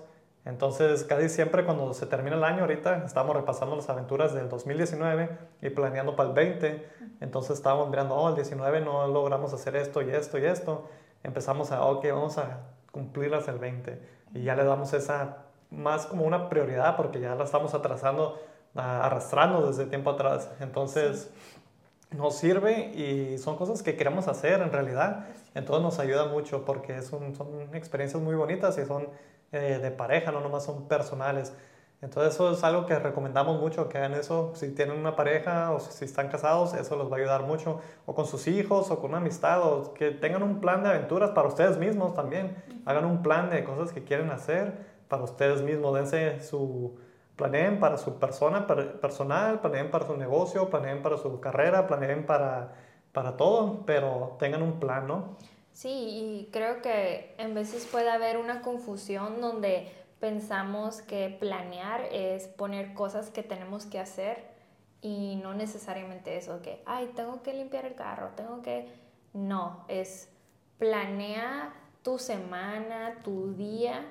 Entonces, 0.46 1.02
casi 1.02 1.28
siempre 1.28 1.64
cuando 1.64 1.92
se 1.92 2.06
termina 2.06 2.36
el 2.36 2.44
año, 2.44 2.60
ahorita 2.60 3.04
estamos 3.04 3.34
repasando 3.34 3.74
las 3.74 3.90
aventuras 3.90 4.32
del 4.32 4.48
2019 4.48 5.28
y 5.60 5.70
planeando 5.70 6.14
para 6.14 6.28
el 6.28 6.34
20. 6.36 6.88
Entonces, 7.20 7.56
estábamos 7.56 7.90
mirando, 7.90 8.14
oh, 8.14 8.28
el 8.28 8.36
19 8.36 8.80
no 8.80 9.08
logramos 9.08 9.52
hacer 9.52 9.74
esto 9.74 10.02
y 10.02 10.10
esto 10.10 10.38
y 10.38 10.44
esto. 10.44 10.88
Empezamos 11.24 11.72
a, 11.72 11.82
ok, 11.84 12.06
vamos 12.12 12.38
a 12.38 12.60
cumplirlas 12.92 13.48
el 13.48 13.58
20. 13.58 14.00
Y 14.34 14.44
ya 14.44 14.54
le 14.54 14.62
damos 14.62 14.92
esa 14.92 15.38
más 15.70 16.06
como 16.06 16.24
una 16.24 16.48
prioridad 16.48 16.94
porque 16.94 17.18
ya 17.18 17.34
la 17.34 17.42
estamos 17.42 17.74
atrasando, 17.74 18.40
arrastrando 18.76 19.66
desde 19.66 19.86
tiempo 19.86 20.10
atrás. 20.10 20.48
Entonces, 20.60 21.28
nos 22.12 22.36
sirve 22.36 22.94
y 22.94 23.36
son 23.38 23.56
cosas 23.56 23.82
que 23.82 23.96
queremos 23.96 24.28
hacer 24.28 24.60
en 24.60 24.70
realidad. 24.70 25.26
Entonces, 25.56 25.82
nos 25.82 25.98
ayuda 25.98 26.26
mucho 26.26 26.64
porque 26.64 27.02
son, 27.02 27.34
son 27.34 27.74
experiencias 27.74 28.22
muy 28.22 28.36
bonitas 28.36 28.78
y 28.78 28.86
son 28.86 29.08
eh, 29.52 29.78
de 29.80 29.90
pareja, 29.90 30.32
no 30.32 30.40
nomás 30.40 30.64
son 30.64 30.88
personales. 30.88 31.52
Entonces 32.02 32.34
eso 32.34 32.52
es 32.52 32.62
algo 32.62 32.84
que 32.84 32.98
recomendamos 32.98 33.58
mucho, 33.60 33.88
que 33.88 33.98
hagan 33.98 34.14
eso. 34.14 34.52
Si 34.54 34.74
tienen 34.74 34.98
una 34.98 35.16
pareja 35.16 35.72
o 35.72 35.80
si 35.80 36.04
están 36.04 36.28
casados, 36.28 36.74
eso 36.74 36.96
les 36.96 37.10
va 37.10 37.16
a 37.16 37.20
ayudar 37.20 37.42
mucho. 37.44 37.80
O 38.04 38.14
con 38.14 38.26
sus 38.26 38.46
hijos 38.48 38.90
o 38.90 39.00
con 39.00 39.10
una 39.10 39.18
amistad, 39.18 39.62
o 39.62 39.94
que 39.94 40.10
tengan 40.10 40.42
un 40.42 40.60
plan 40.60 40.82
de 40.82 40.90
aventuras 40.90 41.30
para 41.30 41.48
ustedes 41.48 41.78
mismos 41.78 42.14
también. 42.14 42.56
Hagan 42.84 43.06
un 43.06 43.22
plan 43.22 43.50
de 43.50 43.64
cosas 43.64 43.92
que 43.92 44.04
quieren 44.04 44.30
hacer 44.30 44.74
para 45.08 45.22
ustedes 45.22 45.62
mismos. 45.62 45.94
Dense 45.94 46.40
su... 46.42 46.98
Planeen 47.36 47.80
para 47.80 47.98
su 47.98 48.18
persona 48.18 48.66
personal, 48.66 49.60
planeen 49.60 49.90
para 49.90 50.06
su 50.06 50.16
negocio, 50.16 50.70
planeen 50.70 51.02
para 51.02 51.18
su 51.18 51.38
carrera, 51.38 51.86
planeen 51.86 52.24
para, 52.24 52.72
para 53.12 53.36
todo, 53.36 53.84
pero 53.84 54.36
tengan 54.38 54.62
un 54.62 54.80
plan, 54.80 55.06
¿no? 55.06 55.36
Sí, 55.76 55.90
y 55.90 56.48
creo 56.52 56.80
que 56.80 57.34
en 57.36 57.52
veces 57.52 57.84
puede 57.84 58.08
haber 58.08 58.38
una 58.38 58.62
confusión 58.62 59.42
donde 59.42 59.92
pensamos 60.20 61.02
que 61.02 61.28
planear 61.38 62.00
es 62.12 62.46
poner 62.46 62.94
cosas 62.94 63.28
que 63.28 63.42
tenemos 63.42 63.84
que 63.84 64.00
hacer 64.00 64.42
y 65.02 65.36
no 65.36 65.52
necesariamente 65.52 66.38
eso, 66.38 66.62
que, 66.62 66.82
ay, 66.86 67.12
tengo 67.14 67.42
que 67.42 67.52
limpiar 67.52 67.84
el 67.84 67.94
carro, 67.94 68.30
tengo 68.36 68.62
que... 68.62 68.88
No, 69.34 69.84
es 69.88 70.30
planea 70.78 71.74
tu 72.02 72.18
semana, 72.18 73.20
tu 73.22 73.52
día 73.52 74.02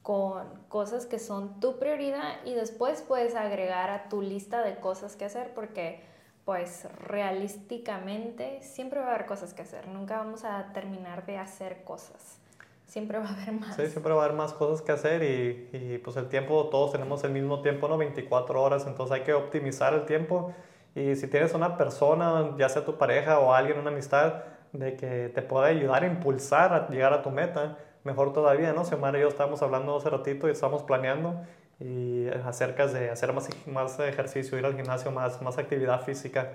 con 0.00 0.64
cosas 0.70 1.04
que 1.04 1.18
son 1.18 1.60
tu 1.60 1.78
prioridad 1.78 2.42
y 2.46 2.54
después 2.54 3.02
puedes 3.02 3.34
agregar 3.34 3.90
a 3.90 4.08
tu 4.08 4.22
lista 4.22 4.62
de 4.62 4.76
cosas 4.76 5.16
que 5.16 5.26
hacer 5.26 5.52
porque 5.52 6.02
pues 6.50 6.88
realísticamente 7.06 8.58
siempre 8.60 8.98
va 8.98 9.06
a 9.06 9.08
haber 9.10 9.24
cosas 9.24 9.54
que 9.54 9.62
hacer, 9.62 9.86
nunca 9.86 10.16
vamos 10.16 10.42
a 10.42 10.72
terminar 10.72 11.24
de 11.24 11.38
hacer 11.38 11.84
cosas. 11.84 12.40
siempre 12.86 13.20
va 13.20 13.26
a 13.26 13.32
haber 13.34 13.52
más. 13.52 13.76
Sí, 13.76 13.86
siempre 13.86 14.12
va 14.12 14.22
a 14.22 14.24
haber 14.24 14.36
más 14.36 14.52
cosas 14.52 14.82
que 14.82 14.90
hacer 14.90 15.22
y, 15.22 15.68
y, 15.72 15.98
pues 15.98 16.16
el 16.16 16.28
tiempo, 16.28 16.68
todos 16.68 16.90
tenemos 16.90 17.22
el 17.22 17.30
mismo 17.30 17.62
tiempo, 17.62 17.86
¿no? 17.86 17.96
24 17.96 18.60
horas, 18.60 18.84
entonces 18.88 19.14
hay 19.14 19.22
que 19.22 19.32
optimizar 19.32 19.94
el 19.94 20.06
tiempo 20.06 20.52
y 20.96 21.14
si 21.14 21.28
tienes 21.28 21.54
una 21.54 21.76
persona, 21.76 22.56
ya 22.58 22.68
sea 22.68 22.84
tu 22.84 22.98
pareja 22.98 23.38
o 23.38 23.54
alguien, 23.54 23.78
una 23.78 23.92
amistad, 23.92 24.42
de 24.72 24.96
que 24.96 25.30
te 25.32 25.42
pueda 25.42 25.68
ayudar 25.68 26.02
a 26.02 26.06
impulsar 26.08 26.74
a 26.74 26.88
llegar 26.88 27.12
a 27.12 27.22
tu 27.22 27.30
meta, 27.30 27.78
mejor 28.02 28.32
todavía, 28.32 28.72
¿no? 28.72 28.84
Xiomara 28.84 29.18
y 29.18 29.20
yo 29.20 29.28
estábamos 29.28 29.62
hablando 29.62 29.96
hace 29.96 30.10
ratito 30.10 30.48
y 30.48 30.50
estamos 30.50 30.82
planeando 30.82 31.42
y 31.80 32.28
acerca 32.44 32.86
de 32.86 33.10
hacer 33.10 33.32
más, 33.32 33.48
más 33.66 33.98
ejercicio, 34.00 34.58
ir 34.58 34.66
al 34.66 34.76
gimnasio, 34.76 35.10
más, 35.10 35.40
más 35.40 35.56
actividad 35.56 36.02
física. 36.02 36.52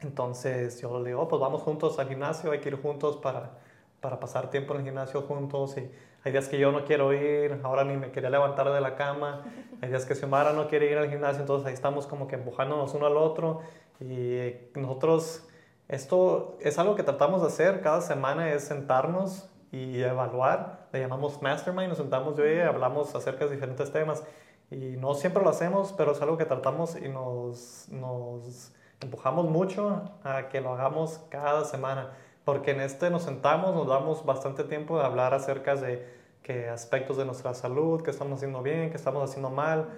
Entonces 0.00 0.80
yo 0.80 0.98
le 0.98 1.10
digo, 1.10 1.22
oh, 1.22 1.28
pues 1.28 1.40
vamos 1.40 1.62
juntos 1.62 1.98
al 1.98 2.08
gimnasio, 2.08 2.50
hay 2.50 2.58
que 2.58 2.68
ir 2.68 2.82
juntos 2.82 3.16
para, 3.16 3.52
para 4.00 4.18
pasar 4.18 4.50
tiempo 4.50 4.74
en 4.74 4.80
el 4.80 4.86
gimnasio 4.86 5.22
juntos 5.22 5.78
y 5.78 5.88
hay 6.24 6.32
días 6.32 6.48
que 6.48 6.58
yo 6.58 6.72
no 6.72 6.84
quiero 6.84 7.12
ir, 7.12 7.60
ahora 7.62 7.84
ni 7.84 7.96
me 7.96 8.10
quería 8.10 8.30
levantar 8.30 8.70
de 8.70 8.80
la 8.80 8.96
cama, 8.96 9.44
hay 9.80 9.88
días 9.88 10.04
que 10.04 10.14
Xiomara 10.14 10.52
no 10.52 10.68
quiere 10.68 10.90
ir 10.90 10.98
al 10.98 11.08
gimnasio, 11.08 11.40
entonces 11.40 11.68
ahí 11.68 11.74
estamos 11.74 12.06
como 12.06 12.26
que 12.26 12.34
empujándonos 12.34 12.92
uno 12.94 13.06
al 13.06 13.16
otro 13.16 13.60
y 14.00 14.50
nosotros, 14.74 15.46
esto 15.88 16.58
es 16.60 16.78
algo 16.78 16.96
que 16.96 17.04
tratamos 17.04 17.40
de 17.42 17.46
hacer 17.46 17.80
cada 17.82 18.00
semana, 18.00 18.52
es 18.52 18.64
sentarnos 18.64 19.48
y 19.70 20.02
evaluar. 20.02 20.83
Le 20.94 21.00
llamamos 21.00 21.42
Mastermind, 21.42 21.88
nos 21.88 21.98
sentamos 21.98 22.36
yo 22.36 22.46
y 22.46 22.60
hablamos 22.60 23.12
acerca 23.16 23.46
de 23.46 23.50
diferentes 23.50 23.90
temas. 23.90 24.22
Y 24.70 24.96
no 24.96 25.14
siempre 25.14 25.42
lo 25.42 25.50
hacemos, 25.50 25.92
pero 25.92 26.12
es 26.12 26.22
algo 26.22 26.38
que 26.38 26.44
tratamos 26.44 26.94
y 26.94 27.08
nos, 27.08 27.88
nos 27.88 28.70
empujamos 29.00 29.46
mucho 29.50 30.02
a 30.22 30.48
que 30.50 30.60
lo 30.60 30.72
hagamos 30.72 31.18
cada 31.30 31.64
semana. 31.64 32.12
Porque 32.44 32.70
en 32.70 32.80
este 32.80 33.10
nos 33.10 33.24
sentamos, 33.24 33.74
nos 33.74 33.88
damos 33.88 34.24
bastante 34.24 34.62
tiempo 34.62 34.96
de 34.96 35.04
hablar 35.04 35.34
acerca 35.34 35.74
de 35.74 36.08
qué 36.44 36.68
aspectos 36.68 37.16
de 37.16 37.24
nuestra 37.24 37.54
salud, 37.54 38.00
qué 38.02 38.12
estamos 38.12 38.36
haciendo 38.36 38.62
bien, 38.62 38.90
qué 38.90 38.96
estamos 38.96 39.28
haciendo 39.28 39.50
mal, 39.50 39.88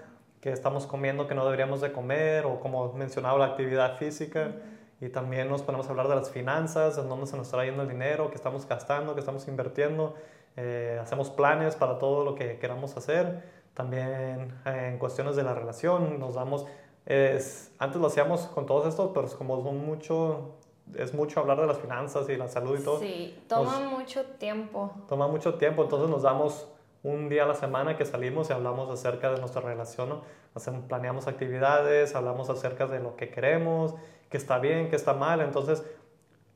qué 0.41 0.51
estamos 0.51 0.87
comiendo 0.87 1.27
que 1.27 1.35
no 1.35 1.45
deberíamos 1.45 1.83
de 1.83 1.93
comer, 1.93 2.47
o 2.47 2.59
como 2.59 2.95
mencionaba, 2.95 3.39
la 3.39 3.45
actividad 3.49 3.99
física 3.99 4.53
y 4.99 5.11
también 5.11 5.51
nos 5.51 5.61
ponemos 5.61 5.89
a 5.89 5.91
hablar 5.91 6.09
de 6.09 6.15
las 6.15 6.31
finanzas, 6.31 6.97
de 6.97 7.03
dónde 7.03 7.27
se 7.27 7.37
nos 7.37 7.49
está 7.49 7.63
yendo 7.67 7.83
el 7.83 7.89
dinero, 7.91 8.31
qué 8.31 8.37
estamos 8.37 8.67
gastando, 8.67 9.13
qué 9.13 9.21
estamos 9.21 9.47
invirtiendo. 9.47 10.15
Eh, 10.57 10.99
hacemos 11.01 11.31
planes 11.31 11.77
para 11.77 11.99
todo 11.99 12.25
lo 12.25 12.35
que 12.35 12.59
queramos 12.59 12.97
hacer. 12.97 13.43
También 13.75 14.55
eh, 14.65 14.91
en 14.93 14.99
cuestiones 14.99 15.37
de 15.37 15.43
la 15.43 15.55
relación 15.55 16.19
nos 16.19 16.35
damos... 16.35 16.67
Es, 17.05 17.73
antes 17.79 18.01
lo 18.01 18.09
hacíamos 18.09 18.43
con 18.47 18.67
todos 18.67 18.87
estos, 18.87 19.11
pero 19.15 19.27
es 19.27 19.35
como 19.35 19.63
son 19.63 19.87
mucho, 19.87 20.57
es 20.97 21.15
mucho 21.15 21.39
hablar 21.41 21.61
de 21.61 21.67
las 21.67 21.79
finanzas 21.79 22.29
y 22.29 22.37
la 22.37 22.49
salud 22.49 22.79
y 22.79 22.83
todo. 22.83 22.99
Sí, 22.99 23.39
toma 23.49 23.79
mucho 23.79 24.25
tiempo. 24.25 24.91
Toma 25.09 25.29
mucho 25.29 25.55
tiempo, 25.55 25.85
entonces 25.85 26.11
nos 26.11 26.23
damos 26.23 26.67
un 27.05 27.29
día 27.29 27.45
a 27.45 27.47
la 27.47 27.55
semana 27.55 27.97
que 27.97 28.05
salimos 28.05 28.51
y 28.51 28.53
hablamos 28.53 28.91
acerca 28.91 29.31
de 29.31 29.39
nuestra 29.39 29.61
relación, 29.61 30.09
¿no? 30.09 30.23
Hacemos, 30.57 30.87
planeamos 30.87 31.29
actividades, 31.29 32.17
hablamos 32.17 32.51
acerca 32.51 32.87
de 32.87 32.99
lo 32.99 33.15
que 33.15 33.29
queremos, 33.29 33.95
que 34.29 34.37
está 34.37 34.59
bien, 34.59 34.89
que 34.89 34.97
está 34.97 35.13
mal. 35.13 35.41
Entonces, 35.41 35.85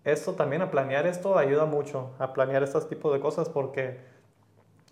esto 0.04 0.34
también, 0.34 0.62
a 0.62 0.70
planear 0.70 1.06
esto, 1.06 1.36
ayuda 1.36 1.66
mucho 1.66 2.12
a 2.18 2.32
planear 2.32 2.62
estos 2.62 2.88
tipos 2.88 3.12
de 3.12 3.20
cosas 3.20 3.48
porque 3.48 4.00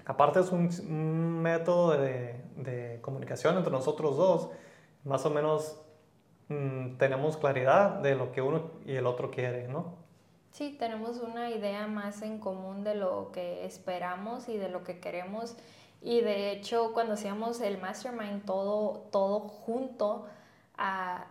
aparte 0.05 0.41
es 0.41 0.50
un, 0.53 1.43
método 1.43 1.93
de, 1.97 2.99
comunicación 3.00 3.57
entre 3.57 3.73
nosotros 3.73 4.17
dos, 4.17 4.50
más 5.05 5.25
o 5.25 5.31
menos 5.31 5.81
mm, 6.49 6.97
tenemos 6.97 7.37
claridad 7.37 8.00
de 8.00 8.17
lo 8.17 8.33
que 8.33 8.43
uno 8.43 8.71
y 8.85 8.97
el 8.97 9.07
otro 9.07 9.31
quiere, 9.31 9.69
¿no? 9.69 9.97
Sí, 10.50 10.77
tenemos 10.79 11.19
una 11.19 11.50
idea 11.50 11.87
más 11.87 12.23
en 12.23 12.38
común 12.38 12.85
de 12.85 12.95
lo 12.95 13.31
que 13.33 13.65
esperamos 13.65 14.49
y 14.49 14.57
de 14.57 14.69
lo 14.69 14.83
que 14.83 14.99
queremos. 14.99 15.57
Y 16.03 16.21
de 16.21 16.50
hecho, 16.53 16.93
cuando 16.93 17.15
hacíamos 17.15 17.61
el 17.61 17.79
mastermind 17.79 18.45
todo, 18.45 19.07
todo 19.12 19.41
junto, 19.41 20.27
a, 20.77 21.27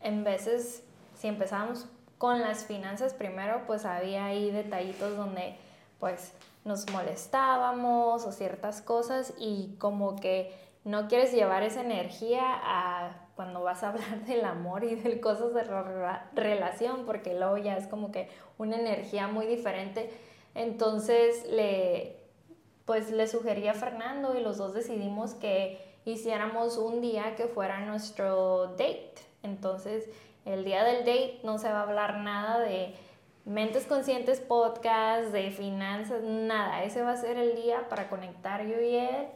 en 0.00 0.24
veces, 0.24 0.82
si 1.14 1.28
empezamos 1.28 1.88
con 2.18 2.40
las 2.40 2.64
finanzas 2.64 3.14
primero, 3.14 3.62
pues 3.66 3.84
había 3.84 4.26
ahí 4.26 4.50
detallitos 4.50 5.16
donde 5.16 5.56
pues 5.98 6.32
nos 6.64 6.90
molestábamos 6.90 8.24
o 8.24 8.32
ciertas 8.32 8.82
cosas 8.82 9.32
y 9.38 9.76
como 9.78 10.16
que 10.16 10.52
no 10.84 11.08
quieres 11.08 11.32
llevar 11.32 11.62
esa 11.62 11.80
energía 11.80 12.42
a 12.44 13.28
cuando 13.36 13.62
vas 13.62 13.82
a 13.84 13.90
hablar 13.90 14.20
del 14.26 14.44
amor 14.44 14.84
y 14.84 14.96
de 14.96 15.20
cosas 15.20 15.54
de 15.54 15.64
relación, 16.34 17.06
porque 17.06 17.38
luego 17.38 17.56
ya 17.56 17.76
es 17.76 17.86
como 17.86 18.10
que 18.10 18.28
una 18.58 18.76
energía 18.76 19.28
muy 19.28 19.46
diferente. 19.46 20.10
Entonces 20.54 21.46
le, 21.50 22.16
pues 22.84 23.10
le 23.10 23.28
sugerí 23.28 23.68
a 23.68 23.74
Fernando 23.74 24.36
y 24.36 24.42
los 24.42 24.56
dos 24.56 24.74
decidimos 24.74 25.34
que 25.34 25.78
hiciéramos 26.04 26.78
un 26.78 27.00
día 27.00 27.36
que 27.36 27.46
fuera 27.46 27.80
nuestro 27.80 28.68
date. 28.68 29.14
Entonces, 29.42 30.08
el 30.48 30.64
día 30.64 30.82
del 30.82 31.00
date 31.00 31.40
no 31.44 31.58
se 31.58 31.68
va 31.70 31.80
a 31.80 31.82
hablar 31.82 32.20
nada 32.20 32.58
de 32.60 32.94
Mentes 33.44 33.84
Conscientes 33.84 34.40
Podcast, 34.40 35.30
de 35.30 35.50
finanzas, 35.50 36.22
nada. 36.22 36.84
Ese 36.84 37.02
va 37.02 37.12
a 37.12 37.16
ser 37.16 37.36
el 37.36 37.54
día 37.54 37.88
para 37.88 38.08
conectar 38.08 38.66
yo 38.66 38.80
y 38.80 38.96
él 38.96 39.26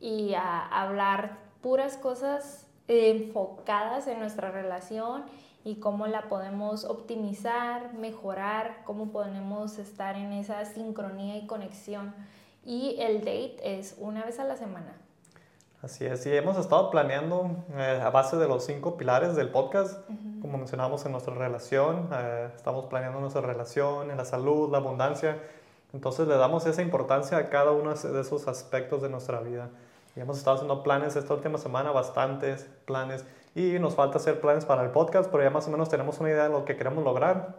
y 0.00 0.34
hablar 0.34 1.38
puras 1.60 1.96
cosas 1.96 2.68
enfocadas 2.86 4.06
en 4.06 4.20
nuestra 4.20 4.50
relación 4.50 5.24
y 5.64 5.76
cómo 5.76 6.06
la 6.06 6.28
podemos 6.28 6.84
optimizar, 6.84 7.92
mejorar, 7.94 8.82
cómo 8.84 9.10
podemos 9.10 9.78
estar 9.78 10.16
en 10.16 10.32
esa 10.32 10.64
sincronía 10.64 11.36
y 11.36 11.46
conexión. 11.46 12.14
Y 12.64 12.96
el 13.00 13.18
date 13.18 13.78
es 13.78 13.96
una 13.98 14.24
vez 14.24 14.38
a 14.38 14.44
la 14.44 14.56
semana. 14.56 14.94
Así 15.82 16.04
es, 16.04 16.26
y 16.26 16.36
hemos 16.36 16.58
estado 16.58 16.90
planeando 16.90 17.52
eh, 17.74 18.02
a 18.04 18.10
base 18.10 18.36
de 18.36 18.46
los 18.46 18.66
cinco 18.66 18.98
pilares 18.98 19.34
del 19.34 19.48
podcast, 19.48 19.98
como 20.42 20.58
mencionamos 20.58 21.06
en 21.06 21.12
nuestra 21.12 21.34
relación, 21.34 22.10
eh, 22.12 22.50
estamos 22.54 22.84
planeando 22.84 23.18
nuestra 23.18 23.40
relación, 23.40 24.10
en 24.10 24.18
la 24.18 24.26
salud, 24.26 24.70
la 24.70 24.76
abundancia, 24.76 25.38
entonces 25.94 26.28
le 26.28 26.36
damos 26.36 26.66
esa 26.66 26.82
importancia 26.82 27.38
a 27.38 27.48
cada 27.48 27.70
uno 27.70 27.94
de 27.94 28.20
esos 28.20 28.46
aspectos 28.46 29.00
de 29.00 29.08
nuestra 29.08 29.40
vida. 29.40 29.70
Y 30.14 30.20
hemos 30.20 30.36
estado 30.36 30.56
haciendo 30.56 30.82
planes 30.82 31.16
esta 31.16 31.32
última 31.32 31.56
semana, 31.56 31.92
bastantes 31.92 32.68
planes, 32.84 33.24
y 33.54 33.78
nos 33.78 33.94
falta 33.94 34.18
hacer 34.18 34.38
planes 34.38 34.66
para 34.66 34.82
el 34.82 34.90
podcast, 34.90 35.30
pero 35.30 35.42
ya 35.42 35.50
más 35.50 35.66
o 35.66 35.70
menos 35.70 35.88
tenemos 35.88 36.20
una 36.20 36.28
idea 36.28 36.42
de 36.42 36.50
lo 36.50 36.66
que 36.66 36.76
queremos 36.76 37.02
lograr, 37.02 37.56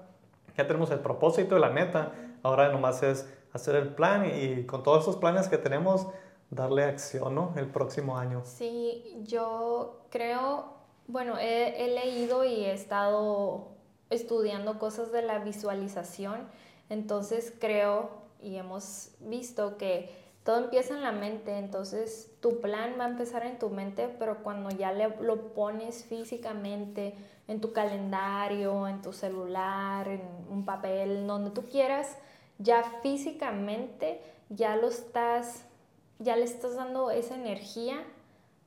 ya 0.55 0.67
tenemos 0.67 0.91
el 0.91 0.99
propósito 0.99 1.57
y 1.57 1.59
la 1.59 1.71
meta, 1.71 2.11
ahora 2.43 2.71
nomás 2.71 3.01
es 3.01 3.27
hacer 3.51 3.75
el 3.75 3.95
plan 3.95 4.27
y 4.27 4.67
con 4.67 4.83
todos 4.83 5.01
esos 5.01 5.15
planes 5.15 5.47
que 5.47 5.57
tenemos, 5.57 6.05
darle 6.51 6.83
acción, 6.83 7.33
¿no? 7.33 7.53
El 7.55 7.67
próximo 7.67 8.17
año. 8.17 8.41
Sí, 8.43 9.23
yo 9.23 10.01
creo, 10.09 10.65
bueno, 11.07 11.37
he, 11.39 11.87
leído 11.87 12.43
y 12.43 12.65
he 12.65 12.73
estado 12.73 13.69
estudiando 14.09 14.77
cosas 14.77 15.11
de 15.11 15.21
la 15.21 15.39
visualización, 15.39 16.47
entonces 16.89 17.53
creo 17.57 18.09
y 18.41 18.57
hemos 18.57 19.11
visto 19.21 19.77
que 19.77 20.13
todo 20.43 20.57
empieza 20.57 20.93
en 20.93 21.03
la 21.03 21.13
mente, 21.13 21.57
entonces 21.57 22.31
tu 22.41 22.59
plan 22.59 22.95
va 22.99 23.05
a 23.05 23.09
empezar 23.09 23.45
en 23.45 23.57
tu 23.57 23.69
mente, 23.69 24.13
pero 24.19 24.43
cuando 24.43 24.69
ya 24.71 24.91
lo 24.91 25.53
pones 25.53 26.03
físicamente 26.03 27.15
en 27.47 27.61
tu 27.61 27.71
calendario, 27.71 28.87
en 28.87 29.01
tu 29.01 29.13
celular, 29.13 30.07
en 30.07 30.21
un 30.49 30.65
papel, 30.65 31.27
donde 31.27 31.51
tú 31.51 31.63
quieras, 31.63 32.17
ya 32.57 32.83
físicamente 33.01 34.21
ya 34.49 34.75
lo 34.75 34.87
estás 34.87 35.65
ya 36.21 36.35
le 36.35 36.43
estás 36.43 36.75
dando 36.75 37.11
esa 37.11 37.35
energía 37.35 38.03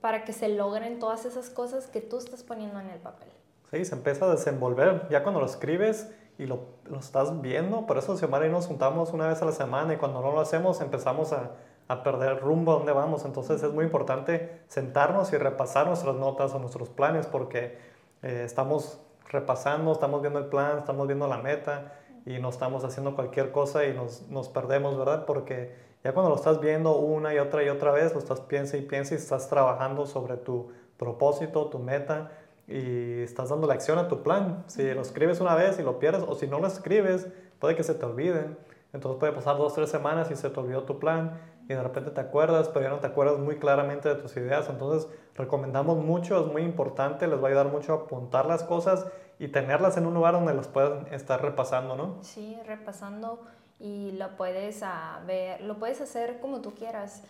para 0.01 0.25
que 0.25 0.33
se 0.33 0.49
logren 0.49 0.99
todas 0.99 1.25
esas 1.25 1.51
cosas 1.51 1.87
que 1.87 2.01
tú 2.01 2.19
estás 2.19 2.43
poniendo 2.43 2.79
en 2.81 2.91
el 2.91 2.99
papel. 2.99 3.29
Sí, 3.71 3.85
se 3.85 3.95
empieza 3.95 4.27
a 4.27 4.31
desenvolver. 4.31 5.07
Ya 5.11 5.23
cuando 5.23 5.41
lo 5.41 5.47
escribes 5.47 6.13
y 6.37 6.47
lo, 6.47 6.67
lo 6.85 6.99
estás 6.99 7.41
viendo, 7.41 7.87
por 7.87 7.97
eso 7.97 8.17
Xiomara 8.17 8.47
y 8.47 8.51
nos 8.51 8.67
juntamos 8.67 9.13
una 9.13 9.29
vez 9.29 9.41
a 9.41 9.47
la 9.47 9.53
semana 9.53 9.95
y 9.95 9.97
cuando 9.97 10.21
no 10.21 10.33
lo 10.33 10.41
hacemos 10.41 10.81
empezamos 10.81 11.33
a, 11.33 11.53
a 11.89 12.03
perder 12.03 12.41
rumbo 12.41 12.73
a 12.73 12.75
dónde 12.77 12.93
vamos. 12.93 13.25
Entonces 13.25 13.63
es 13.63 13.73
muy 13.73 13.85
importante 13.85 14.63
sentarnos 14.69 15.33
y 15.33 15.39
repasar 15.39 15.87
nuestras 15.87 16.17
notas 16.17 16.53
o 16.55 16.59
nuestros 16.59 16.91
planes 16.91 17.27
porque 17.27 17.79
eh, 18.23 18.43
estamos 18.45 19.01
repasando, 19.31 19.93
estamos 19.93 20.21
viendo 20.21 20.39
el 20.39 20.47
plan, 20.47 20.79
estamos 20.79 21.07
viendo 21.07 21.27
la 21.29 21.39
meta 21.39 21.95
y 22.27 22.39
no 22.39 22.49
estamos 22.49 22.85
haciendo 22.85 23.15
cualquier 23.15 23.53
cosa 23.53 23.85
y 23.85 23.93
nos, 23.93 24.29
nos 24.29 24.49
perdemos, 24.49 24.97
¿verdad? 24.97 25.25
Porque 25.27 25.84
ya 26.05 26.13
cuando 26.13 26.29
lo 26.29 26.37
estás 26.37 26.61
viendo 26.61 26.99
una 26.99 27.35
y 27.35 27.39
otra 27.39 27.65
y 27.65 27.71
otra 27.71 27.91
vez, 27.91 28.13
lo 28.13 28.19
estás 28.19 28.41
piensa 28.43 28.77
y 28.77 28.83
piensa 28.83 29.15
y 29.15 29.17
estás 29.17 29.49
trabajando 29.49 30.05
sobre 30.05 30.37
tu 30.37 30.71
propósito, 30.99 31.67
tu 31.67 31.79
meta 31.79 32.31
y 32.69 33.23
estás 33.23 33.49
dando 33.49 33.67
la 33.67 33.73
acción 33.75 33.99
a 33.99 34.07
tu 34.07 34.23
plan. 34.23 34.65
Si 34.67 34.83
lo 34.93 35.01
escribes 35.01 35.41
una 35.41 35.55
vez 35.55 35.79
y 35.79 35.83
lo 35.83 35.99
pierdes 35.99 36.23
o 36.29 36.35
si 36.35 36.47
no 36.47 36.61
lo 36.61 36.67
escribes, 36.67 37.29
puede 37.59 37.75
que 37.75 37.83
se 37.83 37.95
te 37.95 38.05
olvide. 38.05 38.55
Entonces 38.93 39.19
puede 39.19 39.33
pasar 39.33 39.57
dos, 39.57 39.75
tres 39.75 39.89
semanas 39.89 40.31
y 40.31 40.37
se 40.37 40.51
te 40.51 40.61
olvidó 40.61 40.85
tu 40.85 40.99
plan 40.99 41.41
y 41.65 41.69
de 41.69 41.83
repente 41.83 42.11
te 42.11 42.21
acuerdas, 42.21 42.69
pero 42.69 42.85
ya 42.85 42.91
no 42.91 43.01
te 43.01 43.07
acuerdas 43.07 43.39
muy 43.39 43.57
claramente 43.57 44.11
de 44.11 44.17
tus 44.17 44.37
ideas. 44.37 44.69
Entonces 44.69 45.11
recomendamos 45.35 45.97
mucho, 45.97 46.39
es 46.39 46.53
muy 46.53 46.63
importante, 46.63 47.27
les 47.27 47.41
va 47.41 47.45
a 47.45 47.49
ayudar 47.49 47.69
mucho 47.69 47.95
a 47.95 47.97
apuntar 47.97 48.45
las 48.45 48.63
cosas 48.63 49.07
y 49.39 49.49
tenerlas 49.49 49.97
en 49.97 50.07
un 50.07 50.13
lugar 50.15 50.35
donde 50.35 50.53
las 50.53 50.69
puedan 50.69 51.07
estar 51.13 51.43
repasando, 51.43 51.97
¿no? 51.97 52.19
Sí, 52.21 52.59
repasando 52.67 53.41
y 53.79 54.13
lo 54.13 54.37
puedes 54.37 54.83
a 54.83 55.21
ver, 55.27 55.61
lo 55.61 55.79
puedes 55.79 56.01
hacer 56.01 56.41
como 56.41 56.61
tú 56.61 56.75
quieras, 56.75 57.23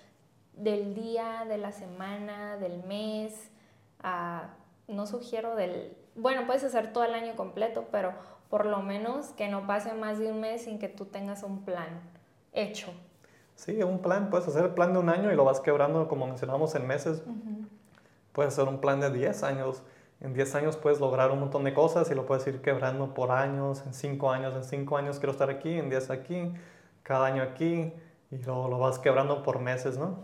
del 0.52 0.94
día, 0.94 1.44
de 1.48 1.58
la 1.58 1.72
semana, 1.72 2.56
del 2.56 2.82
mes, 2.84 3.50
no 4.86 5.06
sugiero 5.06 5.56
del, 5.56 5.96
bueno, 6.14 6.46
puedes 6.46 6.62
hacer 6.64 6.92
todo 6.92 7.04
el 7.04 7.14
año 7.14 7.34
completo, 7.34 7.86
pero 7.90 8.12
por 8.48 8.66
lo 8.66 8.80
menos 8.80 9.28
que 9.28 9.48
no 9.48 9.66
pase 9.66 9.94
más 9.94 10.18
de 10.18 10.30
un 10.30 10.40
mes 10.40 10.62
sin 10.64 10.78
que 10.78 10.88
tú 10.88 11.06
tengas 11.06 11.42
un 11.42 11.64
plan 11.64 12.00
hecho. 12.52 12.92
Sí, 13.56 13.82
un 13.82 14.00
plan, 14.00 14.30
puedes 14.30 14.46
hacer 14.46 14.64
el 14.64 14.74
plan 14.74 14.92
de 14.92 14.98
un 14.98 15.08
año 15.08 15.32
y 15.32 15.36
lo 15.36 15.44
vas 15.44 15.60
quebrando, 15.60 16.06
como 16.08 16.26
mencionamos, 16.26 16.74
en 16.74 16.86
meses. 16.86 17.22
Puedes 18.32 18.52
hacer 18.52 18.68
un 18.68 18.80
plan 18.80 19.00
de 19.00 19.10
10 19.10 19.42
años. 19.44 19.82
En 20.24 20.32
10 20.32 20.54
años 20.54 20.78
puedes 20.78 21.00
lograr 21.00 21.30
un 21.32 21.40
montón 21.40 21.64
de 21.64 21.74
cosas 21.74 22.10
y 22.10 22.14
lo 22.14 22.24
puedes 22.24 22.46
ir 22.46 22.62
quebrando 22.62 23.12
por 23.12 23.30
años, 23.30 23.82
en 23.84 23.92
5 23.92 24.30
años, 24.30 24.54
en 24.54 24.64
5 24.64 24.96
años 24.96 25.18
quiero 25.18 25.32
estar 25.32 25.50
aquí, 25.50 25.78
en 25.78 25.90
10 25.90 26.08
aquí, 26.08 26.50
cada 27.02 27.26
año 27.26 27.42
aquí, 27.42 27.92
y 28.30 28.38
lo, 28.38 28.68
lo 28.68 28.78
vas 28.78 28.98
quebrando 28.98 29.42
por 29.42 29.58
meses, 29.58 29.98
¿no? 29.98 30.16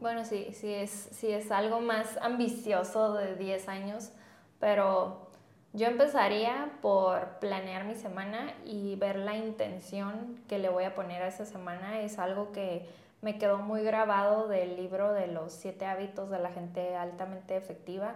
Bueno, 0.00 0.24
sí, 0.24 0.52
sí 0.52 0.72
es, 0.72 1.08
sí 1.10 1.32
es 1.32 1.50
algo 1.50 1.80
más 1.80 2.16
ambicioso 2.22 3.14
de 3.14 3.34
10 3.34 3.68
años, 3.68 4.12
pero 4.60 5.26
yo 5.72 5.88
empezaría 5.88 6.70
por 6.80 7.40
planear 7.40 7.84
mi 7.84 7.96
semana 7.96 8.54
y 8.64 8.94
ver 8.94 9.16
la 9.16 9.36
intención 9.36 10.40
que 10.46 10.60
le 10.60 10.68
voy 10.68 10.84
a 10.84 10.94
poner 10.94 11.22
a 11.22 11.26
esa 11.26 11.46
semana. 11.46 12.00
Es 12.00 12.20
algo 12.20 12.52
que 12.52 12.88
me 13.22 13.38
quedó 13.38 13.58
muy 13.58 13.82
grabado 13.82 14.46
del 14.46 14.76
libro 14.76 15.12
de 15.12 15.26
los 15.26 15.52
siete 15.52 15.84
hábitos 15.84 16.30
de 16.30 16.38
la 16.38 16.52
gente 16.52 16.94
altamente 16.94 17.56
efectiva. 17.56 18.14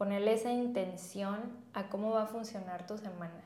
Ponerle 0.00 0.32
esa 0.32 0.50
intención 0.50 1.36
a 1.74 1.90
cómo 1.90 2.12
va 2.12 2.22
a 2.22 2.26
funcionar 2.26 2.86
tu 2.86 2.96
semana. 2.96 3.44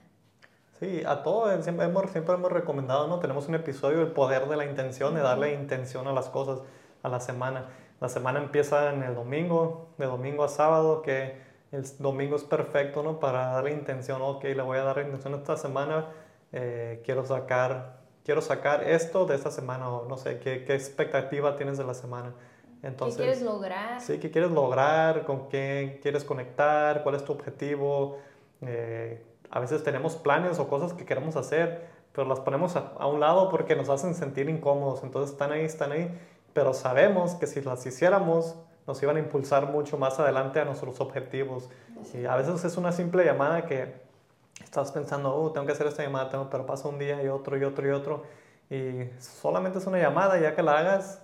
Sí, 0.78 1.02
a 1.04 1.24
todo, 1.24 1.60
siempre 1.60 1.86
hemos, 1.86 2.08
siempre 2.12 2.32
hemos 2.32 2.52
recomendado, 2.52 3.08
¿no? 3.08 3.18
Tenemos 3.18 3.48
un 3.48 3.56
episodio, 3.56 4.02
el 4.02 4.12
poder 4.12 4.46
de 4.46 4.56
la 4.56 4.64
intención, 4.64 5.16
de 5.16 5.20
darle 5.20 5.52
intención 5.52 6.06
a 6.06 6.12
las 6.12 6.28
cosas, 6.28 6.60
a 7.02 7.08
la 7.08 7.18
semana. 7.18 7.64
La 8.00 8.08
semana 8.08 8.38
empieza 8.38 8.92
en 8.92 9.02
el 9.02 9.16
domingo, 9.16 9.88
de 9.98 10.06
domingo 10.06 10.44
a 10.44 10.48
sábado, 10.48 11.02
que 11.02 11.40
el 11.72 11.84
domingo 11.98 12.36
es 12.36 12.44
perfecto, 12.44 13.02
¿no? 13.02 13.18
Para 13.18 13.46
darle 13.46 13.72
intención, 13.72 14.22
ok, 14.22 14.44
le 14.44 14.62
voy 14.62 14.78
a 14.78 14.84
dar 14.84 14.98
intención 15.00 15.34
esta 15.34 15.56
semana, 15.56 16.06
eh, 16.52 17.02
quiero 17.04 17.26
sacar, 17.26 17.96
quiero 18.24 18.40
sacar 18.40 18.84
esto 18.84 19.26
de 19.26 19.34
esta 19.34 19.50
semana, 19.50 19.90
o 19.90 20.08
no 20.08 20.16
sé, 20.16 20.38
¿qué, 20.38 20.64
qué 20.64 20.74
expectativa 20.74 21.56
tienes 21.56 21.78
de 21.78 21.84
la 21.84 21.94
semana? 21.94 22.32
Entonces, 22.84 23.16
¿Qué 23.16 23.22
quieres 23.24 23.42
lograr? 23.42 24.00
Sí, 24.00 24.18
¿qué 24.18 24.30
quieres 24.30 24.50
lograr? 24.50 25.24
¿Con 25.24 25.48
qué 25.48 25.98
quieres 26.02 26.22
conectar? 26.24 27.02
¿Cuál 27.02 27.14
es 27.14 27.24
tu 27.24 27.32
objetivo? 27.32 28.18
Eh, 28.60 29.22
a 29.50 29.60
veces 29.60 29.82
tenemos 29.82 30.16
planes 30.16 30.58
o 30.58 30.68
cosas 30.68 30.92
que 30.92 31.04
queremos 31.04 31.36
hacer, 31.36 31.86
pero 32.12 32.28
las 32.28 32.40
ponemos 32.40 32.76
a, 32.76 32.92
a, 32.98 33.06
un 33.06 33.20
lado 33.20 33.48
porque 33.48 33.74
nos 33.74 33.88
hacen 33.88 34.14
sentir 34.14 34.48
incómodos. 34.50 35.02
Entonces 35.02 35.32
están 35.32 35.52
ahí, 35.52 35.62
están 35.62 35.92
ahí, 35.92 36.10
pero 36.52 36.74
sabemos 36.74 37.34
que 37.36 37.46
si 37.46 37.62
las 37.62 37.84
hiciéramos, 37.86 38.56
nos 38.86 39.02
iban 39.02 39.16
a 39.16 39.18
impulsar 39.18 39.66
mucho 39.70 39.96
más 39.96 40.20
adelante 40.20 40.60
a 40.60 40.64
nuestros 40.64 41.00
objetivos. 41.00 41.70
Y 42.12 42.26
a 42.26 42.36
veces 42.36 42.64
es 42.64 42.76
una 42.76 42.92
simple 42.92 43.24
llamada 43.24 43.64
que 43.64 43.94
estás 44.62 44.92
pensando, 44.92 45.34
oh, 45.34 45.52
tengo 45.52 45.66
que 45.66 45.72
hacer 45.72 45.86
esta 45.86 46.02
llamada, 46.02 46.28
tengo, 46.28 46.50
pero 46.50 46.66
pasa 46.66 46.88
un 46.88 46.98
día 46.98 47.22
y 47.22 47.28
otro 47.28 47.56
y 47.56 47.64
otro 47.64 47.86
y 47.86 47.90
otro. 47.90 48.24
Y 48.70 49.08
solamente 49.18 49.78
es 49.78 49.86
una 49.86 49.98
llamada, 49.98 50.38
ya 50.38 50.54
que 50.54 50.62
la 50.62 50.78
hagas, 50.78 51.23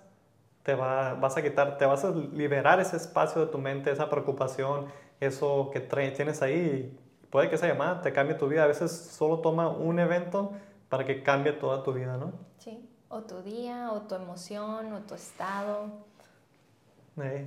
te 0.70 0.76
va, 0.76 1.14
vas 1.14 1.36
a 1.36 1.42
quitar, 1.42 1.78
te 1.78 1.84
vas 1.84 2.04
a 2.04 2.10
liberar 2.10 2.78
ese 2.78 2.96
espacio 2.96 3.44
de 3.44 3.48
tu 3.50 3.58
mente, 3.58 3.90
esa 3.90 4.08
preocupación, 4.08 4.86
eso 5.18 5.68
que 5.72 5.80
tienes 5.80 6.42
ahí. 6.42 6.96
puede 7.28 7.48
que 7.48 7.56
esa 7.56 7.66
llamada 7.66 8.02
te 8.02 8.12
cambie 8.12 8.36
tu 8.36 8.46
vida. 8.46 8.62
A 8.62 8.66
veces 8.68 8.92
solo 8.92 9.40
toma 9.40 9.68
un 9.68 9.98
evento 9.98 10.52
para 10.88 11.04
que 11.04 11.24
cambie 11.24 11.52
toda 11.54 11.82
tu 11.82 11.92
vida, 11.92 12.16
¿no? 12.16 12.32
Sí, 12.58 12.88
o 13.08 13.22
tu 13.22 13.42
día, 13.42 13.90
o 13.90 14.02
tu 14.02 14.14
emoción, 14.14 14.92
o 14.92 15.00
tu 15.00 15.16
estado 15.16 15.88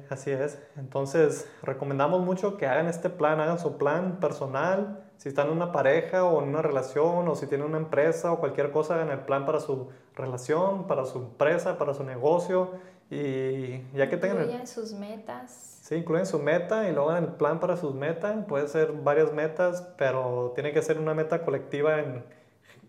así 0.10 0.32
es. 0.32 0.62
Entonces, 0.78 1.50
recomendamos 1.62 2.22
mucho 2.22 2.58
que 2.58 2.68
hagan 2.68 2.88
este 2.88 3.10
plan, 3.10 3.40
hagan 3.40 3.60
su 3.60 3.78
plan 3.78 4.20
personal. 4.20 5.04
Si 5.18 5.30
están 5.30 5.48
en 5.48 5.54
una 5.54 5.72
pareja 5.72 6.26
o 6.26 6.42
en 6.42 6.50
una 6.50 6.62
relación 6.62 7.28
o 7.28 7.36
si 7.36 7.48
tienen 7.48 7.68
una 7.68 7.78
empresa 7.78 8.32
o 8.32 8.40
cualquier 8.40 8.72
cosa, 8.72 8.96
hagan 8.96 9.10
el 9.10 9.20
plan 9.20 9.46
para 9.46 9.60
su 9.60 9.90
relación, 10.16 10.86
para 10.88 11.06
su 11.06 11.20
empresa, 11.20 11.78
para 11.78 11.94
su 11.94 12.04
negocio. 12.04 12.72
Y 13.10 13.82
ya 13.96 14.10
que 14.10 14.18
tengan... 14.18 14.44
Incluyen 14.44 14.68
sus 14.68 14.94
metas. 14.94 15.80
Sí, 15.84 15.96
incluyen 15.96 16.26
su 16.26 16.40
meta 16.40 16.88
y 16.88 16.94
luego 16.94 17.16
el 17.16 17.28
plan 17.28 17.60
para 17.60 17.78
sus 17.78 17.94
metas. 17.94 18.46
Puede 18.48 18.68
ser 18.68 18.92
varias 18.92 19.34
metas, 19.34 19.82
pero 19.98 20.54
tiene 20.56 20.72
que 20.72 20.82
ser 20.82 21.00
una 21.00 21.14
meta 21.14 21.44
colectiva 21.44 22.00
en 22.00 22.24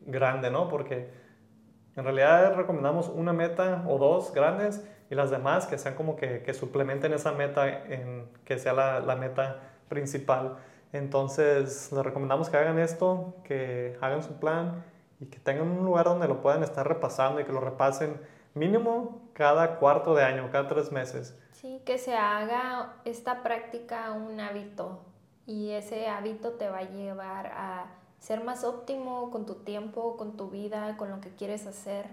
grande, 0.07 0.51
¿no? 0.51 0.69
Porque 0.69 1.11
en 1.97 2.05
realidad 2.05 2.55
recomendamos 2.55 3.09
una 3.09 3.33
meta 3.33 3.85
o 3.89 3.99
dos 3.99 4.33
grandes 4.33 4.85
y 5.11 5.15
las 5.15 5.31
demás 5.31 5.67
que 5.67 5.79
sean 5.79 5.95
como 5.95 6.17
que, 6.17 6.43
que 6.43 6.55
suplementen 6.55 7.13
esa 7.13 7.33
meta, 7.33 7.69
en, 7.69 8.29
que 8.45 8.59
sea 8.59 8.73
la, 8.73 9.01
la, 9.01 9.17
meta 9.17 9.61
principal. 9.89 10.57
Entonces, 10.93 11.93
les 11.93 12.05
recomendamos 12.05 12.49
que 12.49 12.57
hagan 12.57 12.79
esto, 12.79 13.37
que 13.45 13.97
hagan 14.01 14.23
su 14.23 14.39
plan 14.39 14.85
y 15.21 15.27
que 15.27 15.39
tengan 15.39 15.69
un 15.69 15.85
lugar 15.85 16.07
donde 16.07 16.27
lo 16.27 16.41
puedan 16.41 16.63
estar 16.63 16.87
repasando 16.87 17.41
y 17.41 17.45
que 17.45 17.53
lo 17.53 17.61
repasen 17.61 18.21
mínimo 18.55 19.29
cada 19.33 19.77
cuarto 19.79 20.15
de 20.15 20.25
año, 20.25 20.49
cada 20.51 20.69
tres 20.69 20.91
meses. 20.91 21.37
Sí, 21.53 21.83
que 21.85 21.99
se 21.99 22.15
haga 22.17 22.95
esta 23.05 23.43
práctica 23.43 24.13
un 24.13 24.41
hábito 24.41 25.01
y 25.47 25.71
ese 25.71 26.09
hábito 26.09 26.53
te 26.53 26.69
va 26.69 26.79
a 26.79 26.91
llevar 26.91 27.47
a 27.49 27.87
ser 28.19 28.43
más 28.43 28.65
óptimo 28.65 29.31
con 29.31 29.45
tu 29.45 29.57
tiempo, 29.57 30.17
con 30.17 30.37
tu 30.37 30.49
vida, 30.49 30.97
con 30.97 31.11
lo 31.11 31.21
que 31.21 31.31
quieres 31.35 31.67
hacer. 31.67 32.07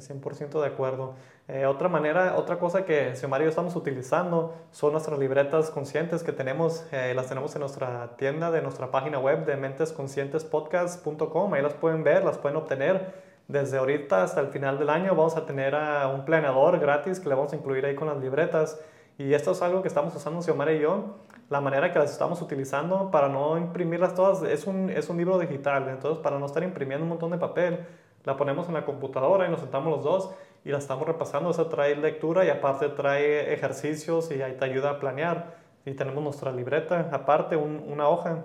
100% 0.00 0.60
de 0.60 0.66
acuerdo. 0.66 1.14
Eh, 1.46 1.66
otra 1.66 1.88
manera, 1.88 2.36
otra 2.36 2.58
cosa 2.58 2.84
que 2.84 3.14
Xiomara 3.14 3.44
y 3.44 3.46
yo 3.46 3.50
estamos 3.50 3.76
utilizando 3.76 4.54
son 4.72 4.92
nuestras 4.92 5.18
libretas 5.18 5.70
conscientes 5.70 6.22
que 6.22 6.32
tenemos, 6.32 6.86
eh, 6.90 7.12
las 7.14 7.28
tenemos 7.28 7.54
en 7.54 7.60
nuestra 7.60 8.16
tienda 8.16 8.50
de 8.50 8.62
nuestra 8.62 8.90
página 8.90 9.18
web 9.18 9.44
de 9.44 9.56
mentesconscientespodcast.com. 9.56 11.54
Ahí 11.54 11.62
las 11.62 11.74
pueden 11.74 12.02
ver, 12.02 12.24
las 12.24 12.38
pueden 12.38 12.56
obtener. 12.56 13.23
Desde 13.48 13.76
ahorita 13.76 14.22
hasta 14.22 14.40
el 14.40 14.48
final 14.48 14.78
del 14.78 14.88
año 14.88 15.14
vamos 15.14 15.36
a 15.36 15.44
tener 15.44 15.74
a 15.74 16.08
un 16.08 16.24
planeador 16.24 16.78
gratis 16.78 17.20
que 17.20 17.28
le 17.28 17.34
vamos 17.34 17.52
a 17.52 17.56
incluir 17.56 17.84
ahí 17.84 17.94
con 17.94 18.08
las 18.08 18.16
libretas. 18.16 18.80
Y 19.18 19.34
esto 19.34 19.52
es 19.52 19.60
algo 19.60 19.82
que 19.82 19.88
estamos 19.88 20.14
usando 20.16 20.40
Xiomara 20.40 20.72
y 20.72 20.80
yo. 20.80 21.16
La 21.50 21.60
manera 21.60 21.92
que 21.92 21.98
las 21.98 22.10
estamos 22.10 22.40
utilizando 22.40 23.10
para 23.10 23.28
no 23.28 23.58
imprimirlas 23.58 24.14
todas 24.14 24.42
es 24.42 24.66
un, 24.66 24.88
es 24.88 25.10
un 25.10 25.18
libro 25.18 25.38
digital. 25.38 25.88
Entonces, 25.90 26.22
para 26.22 26.38
no 26.38 26.46
estar 26.46 26.62
imprimiendo 26.62 27.04
un 27.04 27.10
montón 27.10 27.30
de 27.32 27.38
papel, 27.38 27.86
la 28.24 28.36
ponemos 28.36 28.66
en 28.68 28.74
la 28.74 28.86
computadora 28.86 29.46
y 29.46 29.50
nos 29.50 29.60
sentamos 29.60 29.94
los 29.94 30.04
dos 30.04 30.30
y 30.64 30.70
la 30.70 30.78
estamos 30.78 31.06
repasando. 31.06 31.50
Eso 31.50 31.66
trae 31.66 31.94
lectura 31.96 32.46
y 32.46 32.48
aparte 32.48 32.88
trae 32.88 33.52
ejercicios 33.52 34.30
y 34.30 34.40
ahí 34.40 34.56
te 34.56 34.64
ayuda 34.64 34.90
a 34.90 34.98
planear. 34.98 35.56
Y 35.84 35.92
tenemos 35.92 36.24
nuestra 36.24 36.50
libreta, 36.50 37.10
aparte 37.12 37.56
una 37.56 38.08
hoja 38.08 38.44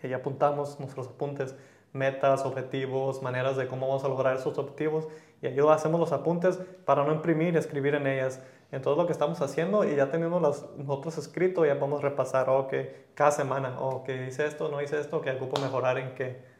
que 0.00 0.08
ya 0.08 0.16
apuntamos 0.16 0.80
nuestros 0.80 1.06
apuntes, 1.06 1.54
metas, 1.92 2.44
objetivos, 2.44 3.22
maneras 3.22 3.56
de 3.56 3.68
cómo 3.68 3.88
vamos 3.88 4.04
a 4.04 4.08
lograr 4.08 4.36
esos 4.36 4.56
objetivos. 4.58 5.08
Y 5.40 5.46
ahí 5.46 5.58
hacemos 5.68 6.00
los 6.00 6.12
apuntes 6.12 6.58
para 6.84 7.04
no 7.04 7.12
imprimir 7.12 7.54
y 7.54 7.58
escribir 7.58 7.94
en 7.94 8.06
ellas. 8.06 8.40
Entonces 8.70 8.96
lo 8.96 9.06
que 9.06 9.12
estamos 9.12 9.40
haciendo 9.40 9.84
y 9.84 9.96
ya 9.96 10.10
teniendo 10.10 10.40
los 10.40 10.76
nosotros 10.76 11.18
escrito, 11.18 11.66
ya 11.66 11.72
a 11.72 12.00
repasar, 12.00 12.48
ok, 12.48 12.74
cada 13.14 13.30
semana, 13.30 13.78
ok, 13.80 14.08
hice 14.28 14.46
esto, 14.46 14.68
no 14.68 14.80
hice 14.80 14.98
esto, 14.98 15.20
que 15.20 15.30
ocupo 15.30 15.60
mejorar 15.60 15.98
en 15.98 16.14
qué 16.14 16.52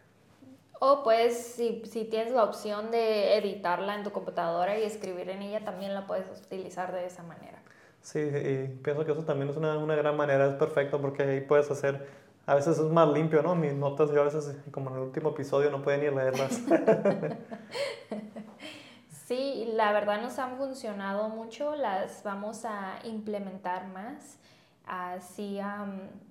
o 0.85 1.05
pues 1.05 1.39
si, 1.39 1.81
si, 1.85 2.05
tienes 2.07 2.33
la 2.33 2.43
opción 2.43 2.91
de 2.91 3.37
editarla 3.37 3.95
en 3.95 4.03
tu 4.03 4.11
computadora 4.11 4.77
y 4.77 4.83
escribir 4.83 5.31
en 5.31 5.41
ella, 5.41 5.65
también 5.65 5.95
la 5.95 6.09
puedes 6.09 6.27
utilizar 6.45 6.93
de 6.93 7.07
esa 7.07 7.23
manera. 7.23 7.63
Sí, 8.01 8.19
y 8.19 8.67
pienso 8.83 9.05
que 9.05 9.13
eso 9.13 9.23
también 9.23 9.49
es 9.49 9.57
una, 9.57 9.79
una 9.79 9.95
gran 9.95 10.17
manera, 10.17 10.49
es 10.49 10.55
perfecto 10.55 11.01
porque 11.01 11.23
ahí 11.23 11.41
puedes 11.41 11.71
hacer, 11.71 12.05
a 12.47 12.55
veces 12.55 12.79
es 12.79 12.91
más 12.91 13.09
limpio, 13.09 13.43
¿no? 13.43 13.55
Mis 13.55 13.75
notas 13.75 14.11
yo 14.11 14.21
a 14.21 14.25
veces, 14.25 14.57
como 14.71 14.91
en 14.91 14.97
el 14.97 15.03
último 15.03 15.31
episodio, 15.31 15.71
no 15.71 15.83
pueden 15.83 16.01
ni 16.01 16.17
leerlas. 16.17 16.61
sí, 19.27 19.71
la 19.75 19.93
verdad 19.93 20.21
nos 20.21 20.39
han 20.39 20.57
funcionado 20.57 21.29
mucho, 21.29 21.77
las 21.77 22.23
vamos 22.25 22.65
a 22.65 22.99
implementar 23.05 23.89
más. 23.89 24.39
Así, 24.85 25.61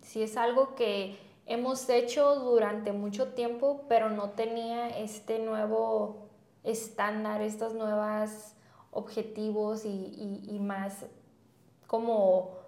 si 0.01 0.23
es 0.23 0.35
algo 0.35 0.75
que 0.75 1.17
hemos 1.45 1.89
hecho 1.89 2.35
durante 2.35 2.91
mucho 2.91 3.29
tiempo, 3.29 3.85
pero 3.87 4.09
no 4.09 4.31
tenía 4.31 4.89
este 4.89 5.39
nuevo 5.39 6.27
estándar, 6.63 7.41
estos 7.41 7.73
nuevos 7.73 8.53
objetivos 8.91 9.85
y, 9.85 10.57
más 10.61 11.05
como 11.87 12.60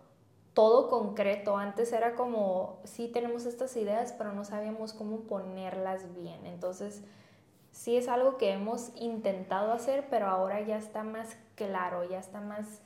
todo 0.53 0.89
concreto. 0.89 1.57
Antes 1.57 1.91
era 1.93 2.15
como, 2.15 2.79
sí 2.83 3.07
tenemos 3.07 3.45
estas 3.45 3.75
ideas, 3.75 4.13
pero 4.17 4.33
no 4.33 4.43
sabíamos 4.43 4.93
cómo 4.93 5.21
ponerlas 5.21 6.13
bien. 6.15 6.45
Entonces, 6.45 7.03
sí 7.71 7.97
es 7.97 8.07
algo 8.07 8.37
que 8.37 8.51
hemos 8.51 8.91
intentado 8.95 9.71
hacer, 9.71 10.05
pero 10.09 10.27
ahora 10.27 10.61
ya 10.61 10.77
está 10.77 11.03
más 11.03 11.37
claro, 11.55 12.03
ya 12.03 12.19
está 12.19 12.39
más, 12.39 12.81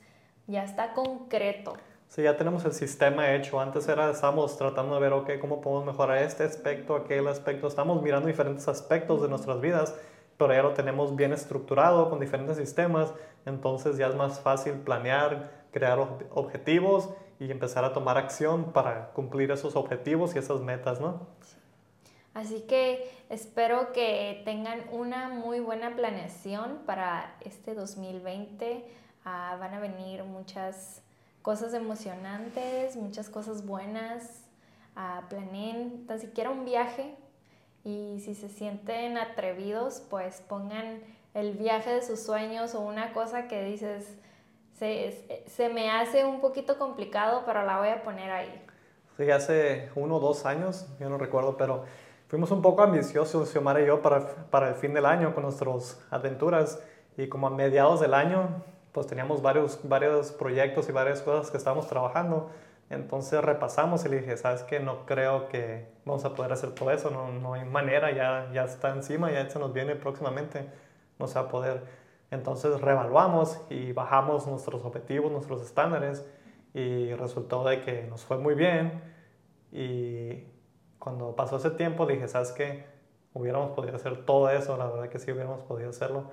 ya 0.46 0.64
está 0.64 0.94
concreto. 0.94 1.74
Sí, 2.08 2.22
ya 2.22 2.38
tenemos 2.38 2.64
el 2.64 2.72
sistema 2.72 3.34
hecho. 3.34 3.60
Antes 3.60 3.86
era, 3.86 4.10
estábamos 4.10 4.56
tratando 4.56 4.94
de 4.94 5.00
ver, 5.00 5.12
ok, 5.12 5.30
cómo 5.40 5.60
podemos 5.60 5.84
mejorar 5.84 6.18
este 6.18 6.44
aspecto, 6.44 6.96
aquel 6.96 7.28
aspecto. 7.28 7.68
Estamos 7.68 8.02
mirando 8.02 8.28
diferentes 8.28 8.66
aspectos 8.66 9.20
de 9.20 9.28
nuestras 9.28 9.60
vidas 9.60 9.94
pero 10.38 10.54
ya 10.54 10.62
lo 10.62 10.72
tenemos 10.72 11.16
bien 11.16 11.32
estructurado 11.32 12.08
con 12.08 12.20
diferentes 12.20 12.56
sistemas, 12.56 13.12
entonces 13.44 13.98
ya 13.98 14.06
es 14.06 14.14
más 14.14 14.40
fácil 14.40 14.74
planear, 14.74 15.50
crear 15.72 15.98
objetivos 16.30 17.10
y 17.40 17.50
empezar 17.50 17.84
a 17.84 17.92
tomar 17.92 18.18
acción 18.18 18.72
para 18.72 19.10
cumplir 19.12 19.50
esos 19.50 19.76
objetivos 19.76 20.34
y 20.34 20.38
esas 20.38 20.60
metas, 20.60 21.00
¿no? 21.00 21.26
Así 22.34 22.60
que 22.68 23.10
espero 23.30 23.92
que 23.92 24.42
tengan 24.44 24.84
una 24.92 25.28
muy 25.28 25.60
buena 25.60 25.96
planeación 25.96 26.80
para 26.86 27.36
este 27.40 27.74
2020. 27.74 28.84
Ah, 29.24 29.56
van 29.58 29.74
a 29.74 29.80
venir 29.80 30.24
muchas 30.24 31.02
cosas 31.42 31.74
emocionantes, 31.74 32.96
muchas 32.96 33.28
cosas 33.28 33.66
buenas. 33.66 34.44
Uh, 34.96 35.26
planeen 35.28 36.06
tan 36.08 36.18
siquiera 36.18 36.50
un 36.50 36.64
viaje 36.64 37.14
y 37.84 38.20
si 38.20 38.34
se 38.34 38.48
sienten 38.48 39.16
atrevidos, 39.16 40.02
pues 40.10 40.42
pongan 40.48 41.00
el 41.34 41.52
viaje 41.52 41.94
de 41.94 42.02
sus 42.02 42.20
sueños 42.20 42.74
o 42.74 42.80
una 42.80 43.12
cosa 43.12 43.46
que 43.46 43.62
dices, 43.62 44.16
se, 44.78 45.44
se 45.46 45.68
me 45.68 45.90
hace 45.90 46.24
un 46.24 46.40
poquito 46.40 46.78
complicado, 46.78 47.42
pero 47.46 47.64
la 47.64 47.78
voy 47.78 47.88
a 47.88 48.02
poner 48.02 48.30
ahí. 48.30 48.64
Sí, 49.16 49.30
hace 49.30 49.90
uno 49.96 50.16
o 50.16 50.20
dos 50.20 50.46
años, 50.46 50.86
yo 51.00 51.08
no 51.08 51.18
recuerdo, 51.18 51.56
pero 51.56 51.84
fuimos 52.28 52.50
un 52.50 52.62
poco 52.62 52.82
ambiciosos, 52.82 53.50
Xiomara 53.50 53.80
y 53.82 53.86
yo, 53.86 54.00
para, 54.00 54.28
para 54.50 54.68
el 54.68 54.74
fin 54.76 54.94
del 54.94 55.06
año 55.06 55.34
con 55.34 55.42
nuestras 55.42 56.00
aventuras. 56.10 56.80
Y 57.16 57.28
como 57.28 57.48
a 57.48 57.50
mediados 57.50 57.98
del 58.00 58.14
año, 58.14 58.62
pues 58.92 59.08
teníamos 59.08 59.42
varios, 59.42 59.80
varios 59.82 60.30
proyectos 60.30 60.88
y 60.88 60.92
varias 60.92 61.20
cosas 61.22 61.50
que 61.50 61.56
estábamos 61.56 61.88
trabajando. 61.88 62.50
Entonces 62.90 63.42
repasamos 63.42 64.04
y 64.04 64.08
le 64.08 64.20
dije, 64.20 64.36
¿sabes 64.36 64.62
qué? 64.62 64.80
No 64.80 65.04
creo 65.04 65.48
que 65.48 65.88
vamos 66.04 66.24
a 66.24 66.34
poder 66.34 66.52
hacer 66.52 66.70
todo 66.70 66.90
eso, 66.90 67.10
no, 67.10 67.32
no 67.32 67.54
hay 67.54 67.64
manera, 67.64 68.12
ya, 68.12 68.48
ya 68.52 68.64
está 68.64 68.90
encima, 68.90 69.30
ya 69.30 69.48
se 69.50 69.58
nos 69.58 69.72
viene 69.72 69.94
próximamente, 69.94 70.64
no 71.18 71.26
se 71.26 71.34
va 71.34 71.42
a 71.42 71.48
poder. 71.48 71.82
Entonces 72.30 72.80
reevaluamos 72.80 73.60
y 73.70 73.92
bajamos 73.92 74.46
nuestros 74.46 74.84
objetivos, 74.84 75.32
nuestros 75.32 75.62
estándares 75.62 76.26
y 76.74 77.14
resultó 77.14 77.64
de 77.64 77.80
que 77.80 78.02
nos 78.04 78.24
fue 78.24 78.36
muy 78.38 78.54
bien 78.54 79.02
y 79.72 80.44
cuando 80.98 81.34
pasó 81.34 81.56
ese 81.56 81.70
tiempo 81.70 82.06
dije, 82.06 82.28
¿sabes 82.28 82.52
qué? 82.52 82.84
Hubiéramos 83.32 83.70
podido 83.70 83.96
hacer 83.96 84.24
todo 84.26 84.50
eso, 84.50 84.76
la 84.76 84.86
verdad 84.86 85.08
que 85.08 85.18
sí 85.18 85.32
hubiéramos 85.32 85.60
podido 85.62 85.90
hacerlo, 85.90 86.24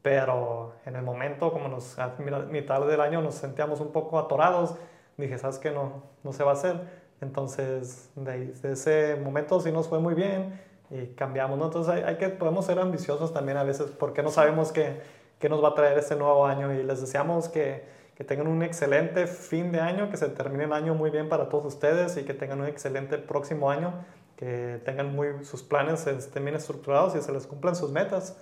pero 0.00 0.74
en 0.86 0.96
el 0.96 1.02
momento, 1.02 1.52
como 1.52 1.68
nos, 1.68 1.98
a 1.98 2.14
mitad 2.50 2.86
del 2.86 3.00
año 3.00 3.20
nos 3.20 3.34
sentíamos 3.34 3.80
un 3.80 3.92
poco 3.92 4.18
atorados, 4.18 4.74
dije, 5.16 5.38
¿sabes 5.38 5.58
qué? 5.58 5.70
No, 5.70 6.02
no 6.22 6.32
se 6.32 6.44
va 6.44 6.52
a 6.52 6.54
hacer. 6.54 7.02
Entonces, 7.20 8.10
de, 8.16 8.52
ese 8.64 9.16
momento 9.22 9.60
sí 9.60 9.70
nos 9.70 9.88
fue 9.88 10.00
muy 10.00 10.14
bien 10.14 10.60
y 10.90 11.06
cambiamos, 11.14 11.58
¿no? 11.58 11.66
Entonces 11.66 11.92
hay, 11.92 12.02
hay 12.02 12.16
que, 12.16 12.28
podemos 12.30 12.64
ser 12.64 12.78
ambiciosos 12.78 13.32
también 13.32 13.58
a 13.58 13.64
veces 13.64 13.90
porque 13.92 14.22
no 14.22 14.30
sabemos 14.30 14.72
qué 14.72 15.00
qué 15.42 15.48
nos 15.48 15.62
va 15.62 15.70
a 15.70 15.74
traer 15.74 15.98
este 15.98 16.14
nuevo 16.14 16.46
año 16.46 16.72
y 16.72 16.84
les 16.84 17.00
deseamos 17.00 17.48
que, 17.48 17.84
que, 18.14 18.22
tengan 18.22 18.46
un 18.46 18.62
excelente 18.62 19.26
fin 19.26 19.72
de 19.72 19.80
año, 19.80 20.08
que 20.08 20.16
se 20.16 20.28
termine 20.28 20.64
el 20.64 20.72
año 20.72 20.94
muy 20.94 21.10
bien 21.10 21.28
para 21.28 21.48
todos 21.48 21.74
ustedes 21.74 22.16
y 22.16 22.22
que 22.22 22.32
tengan 22.32 22.60
un 22.60 22.68
excelente 22.68 23.18
próximo 23.18 23.68
año, 23.68 23.92
que 24.36 24.80
tengan 24.84 25.16
muy, 25.16 25.44
sus 25.44 25.64
planes 25.64 26.06
estén 26.06 26.44
bien 26.44 26.54
estructurados 26.54 27.16
y 27.16 27.20
se 27.20 27.32
les 27.32 27.48
cumplan 27.48 27.74
sus 27.74 27.90
metas. 27.90 28.36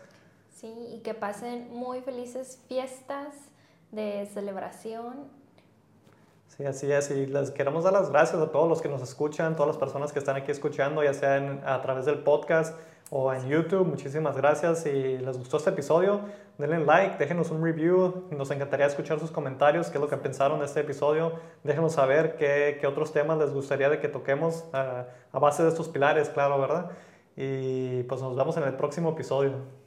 Sí, 0.54 0.70
y 0.94 0.98
que 0.98 1.14
pasen 1.14 1.72
muy 1.72 2.02
felices 2.02 2.62
fiestas 2.68 3.34
de 3.92 4.28
celebración. 4.34 5.30
Sí, 6.48 6.66
así 6.66 6.92
es. 6.92 7.10
Y 7.10 7.24
les 7.24 7.50
queremos 7.50 7.84
dar 7.84 7.94
las 7.94 8.10
gracias 8.10 8.42
a 8.42 8.52
todos 8.52 8.68
los 8.68 8.82
que 8.82 8.90
nos 8.90 9.00
escuchan, 9.00 9.56
todas 9.56 9.68
las 9.68 9.78
personas 9.78 10.12
que 10.12 10.18
están 10.18 10.36
aquí 10.36 10.50
escuchando, 10.50 11.02
ya 11.02 11.14
sea 11.14 11.62
a 11.64 11.80
través 11.80 12.04
del 12.04 12.18
podcast 12.18 12.76
o 13.10 13.32
en 13.34 13.48
YouTube. 13.48 13.86
Muchísimas 13.86 14.36
gracias. 14.36 14.84
Si 14.84 14.90
les 14.90 15.36
gustó 15.36 15.56
este 15.56 15.70
episodio, 15.70 16.20
denle 16.58 16.78
like, 16.84 17.18
déjenos 17.18 17.50
un 17.50 17.62
review. 17.62 18.24
Nos 18.30 18.50
encantaría 18.50 18.86
escuchar 18.86 19.18
sus 19.18 19.30
comentarios, 19.30 19.90
qué 19.90 19.98
es 19.98 20.00
lo 20.00 20.08
que 20.08 20.16
pensaron 20.16 20.60
de 20.60 20.66
este 20.66 20.80
episodio. 20.80 21.32
Déjenos 21.64 21.92
saber 21.92 22.36
qué, 22.36 22.78
qué 22.80 22.86
otros 22.86 23.12
temas 23.12 23.38
les 23.38 23.52
gustaría 23.52 23.90
de 23.90 23.98
que 23.98 24.08
toquemos 24.08 24.64
a 24.72 25.38
base 25.38 25.62
de 25.62 25.68
estos 25.68 25.88
pilares, 25.88 26.30
claro, 26.30 26.60
¿verdad? 26.60 26.90
Y 27.36 28.04
pues 28.04 28.22
nos 28.22 28.36
vemos 28.36 28.56
en 28.56 28.62
el 28.64 28.74
próximo 28.74 29.10
episodio. 29.10 29.79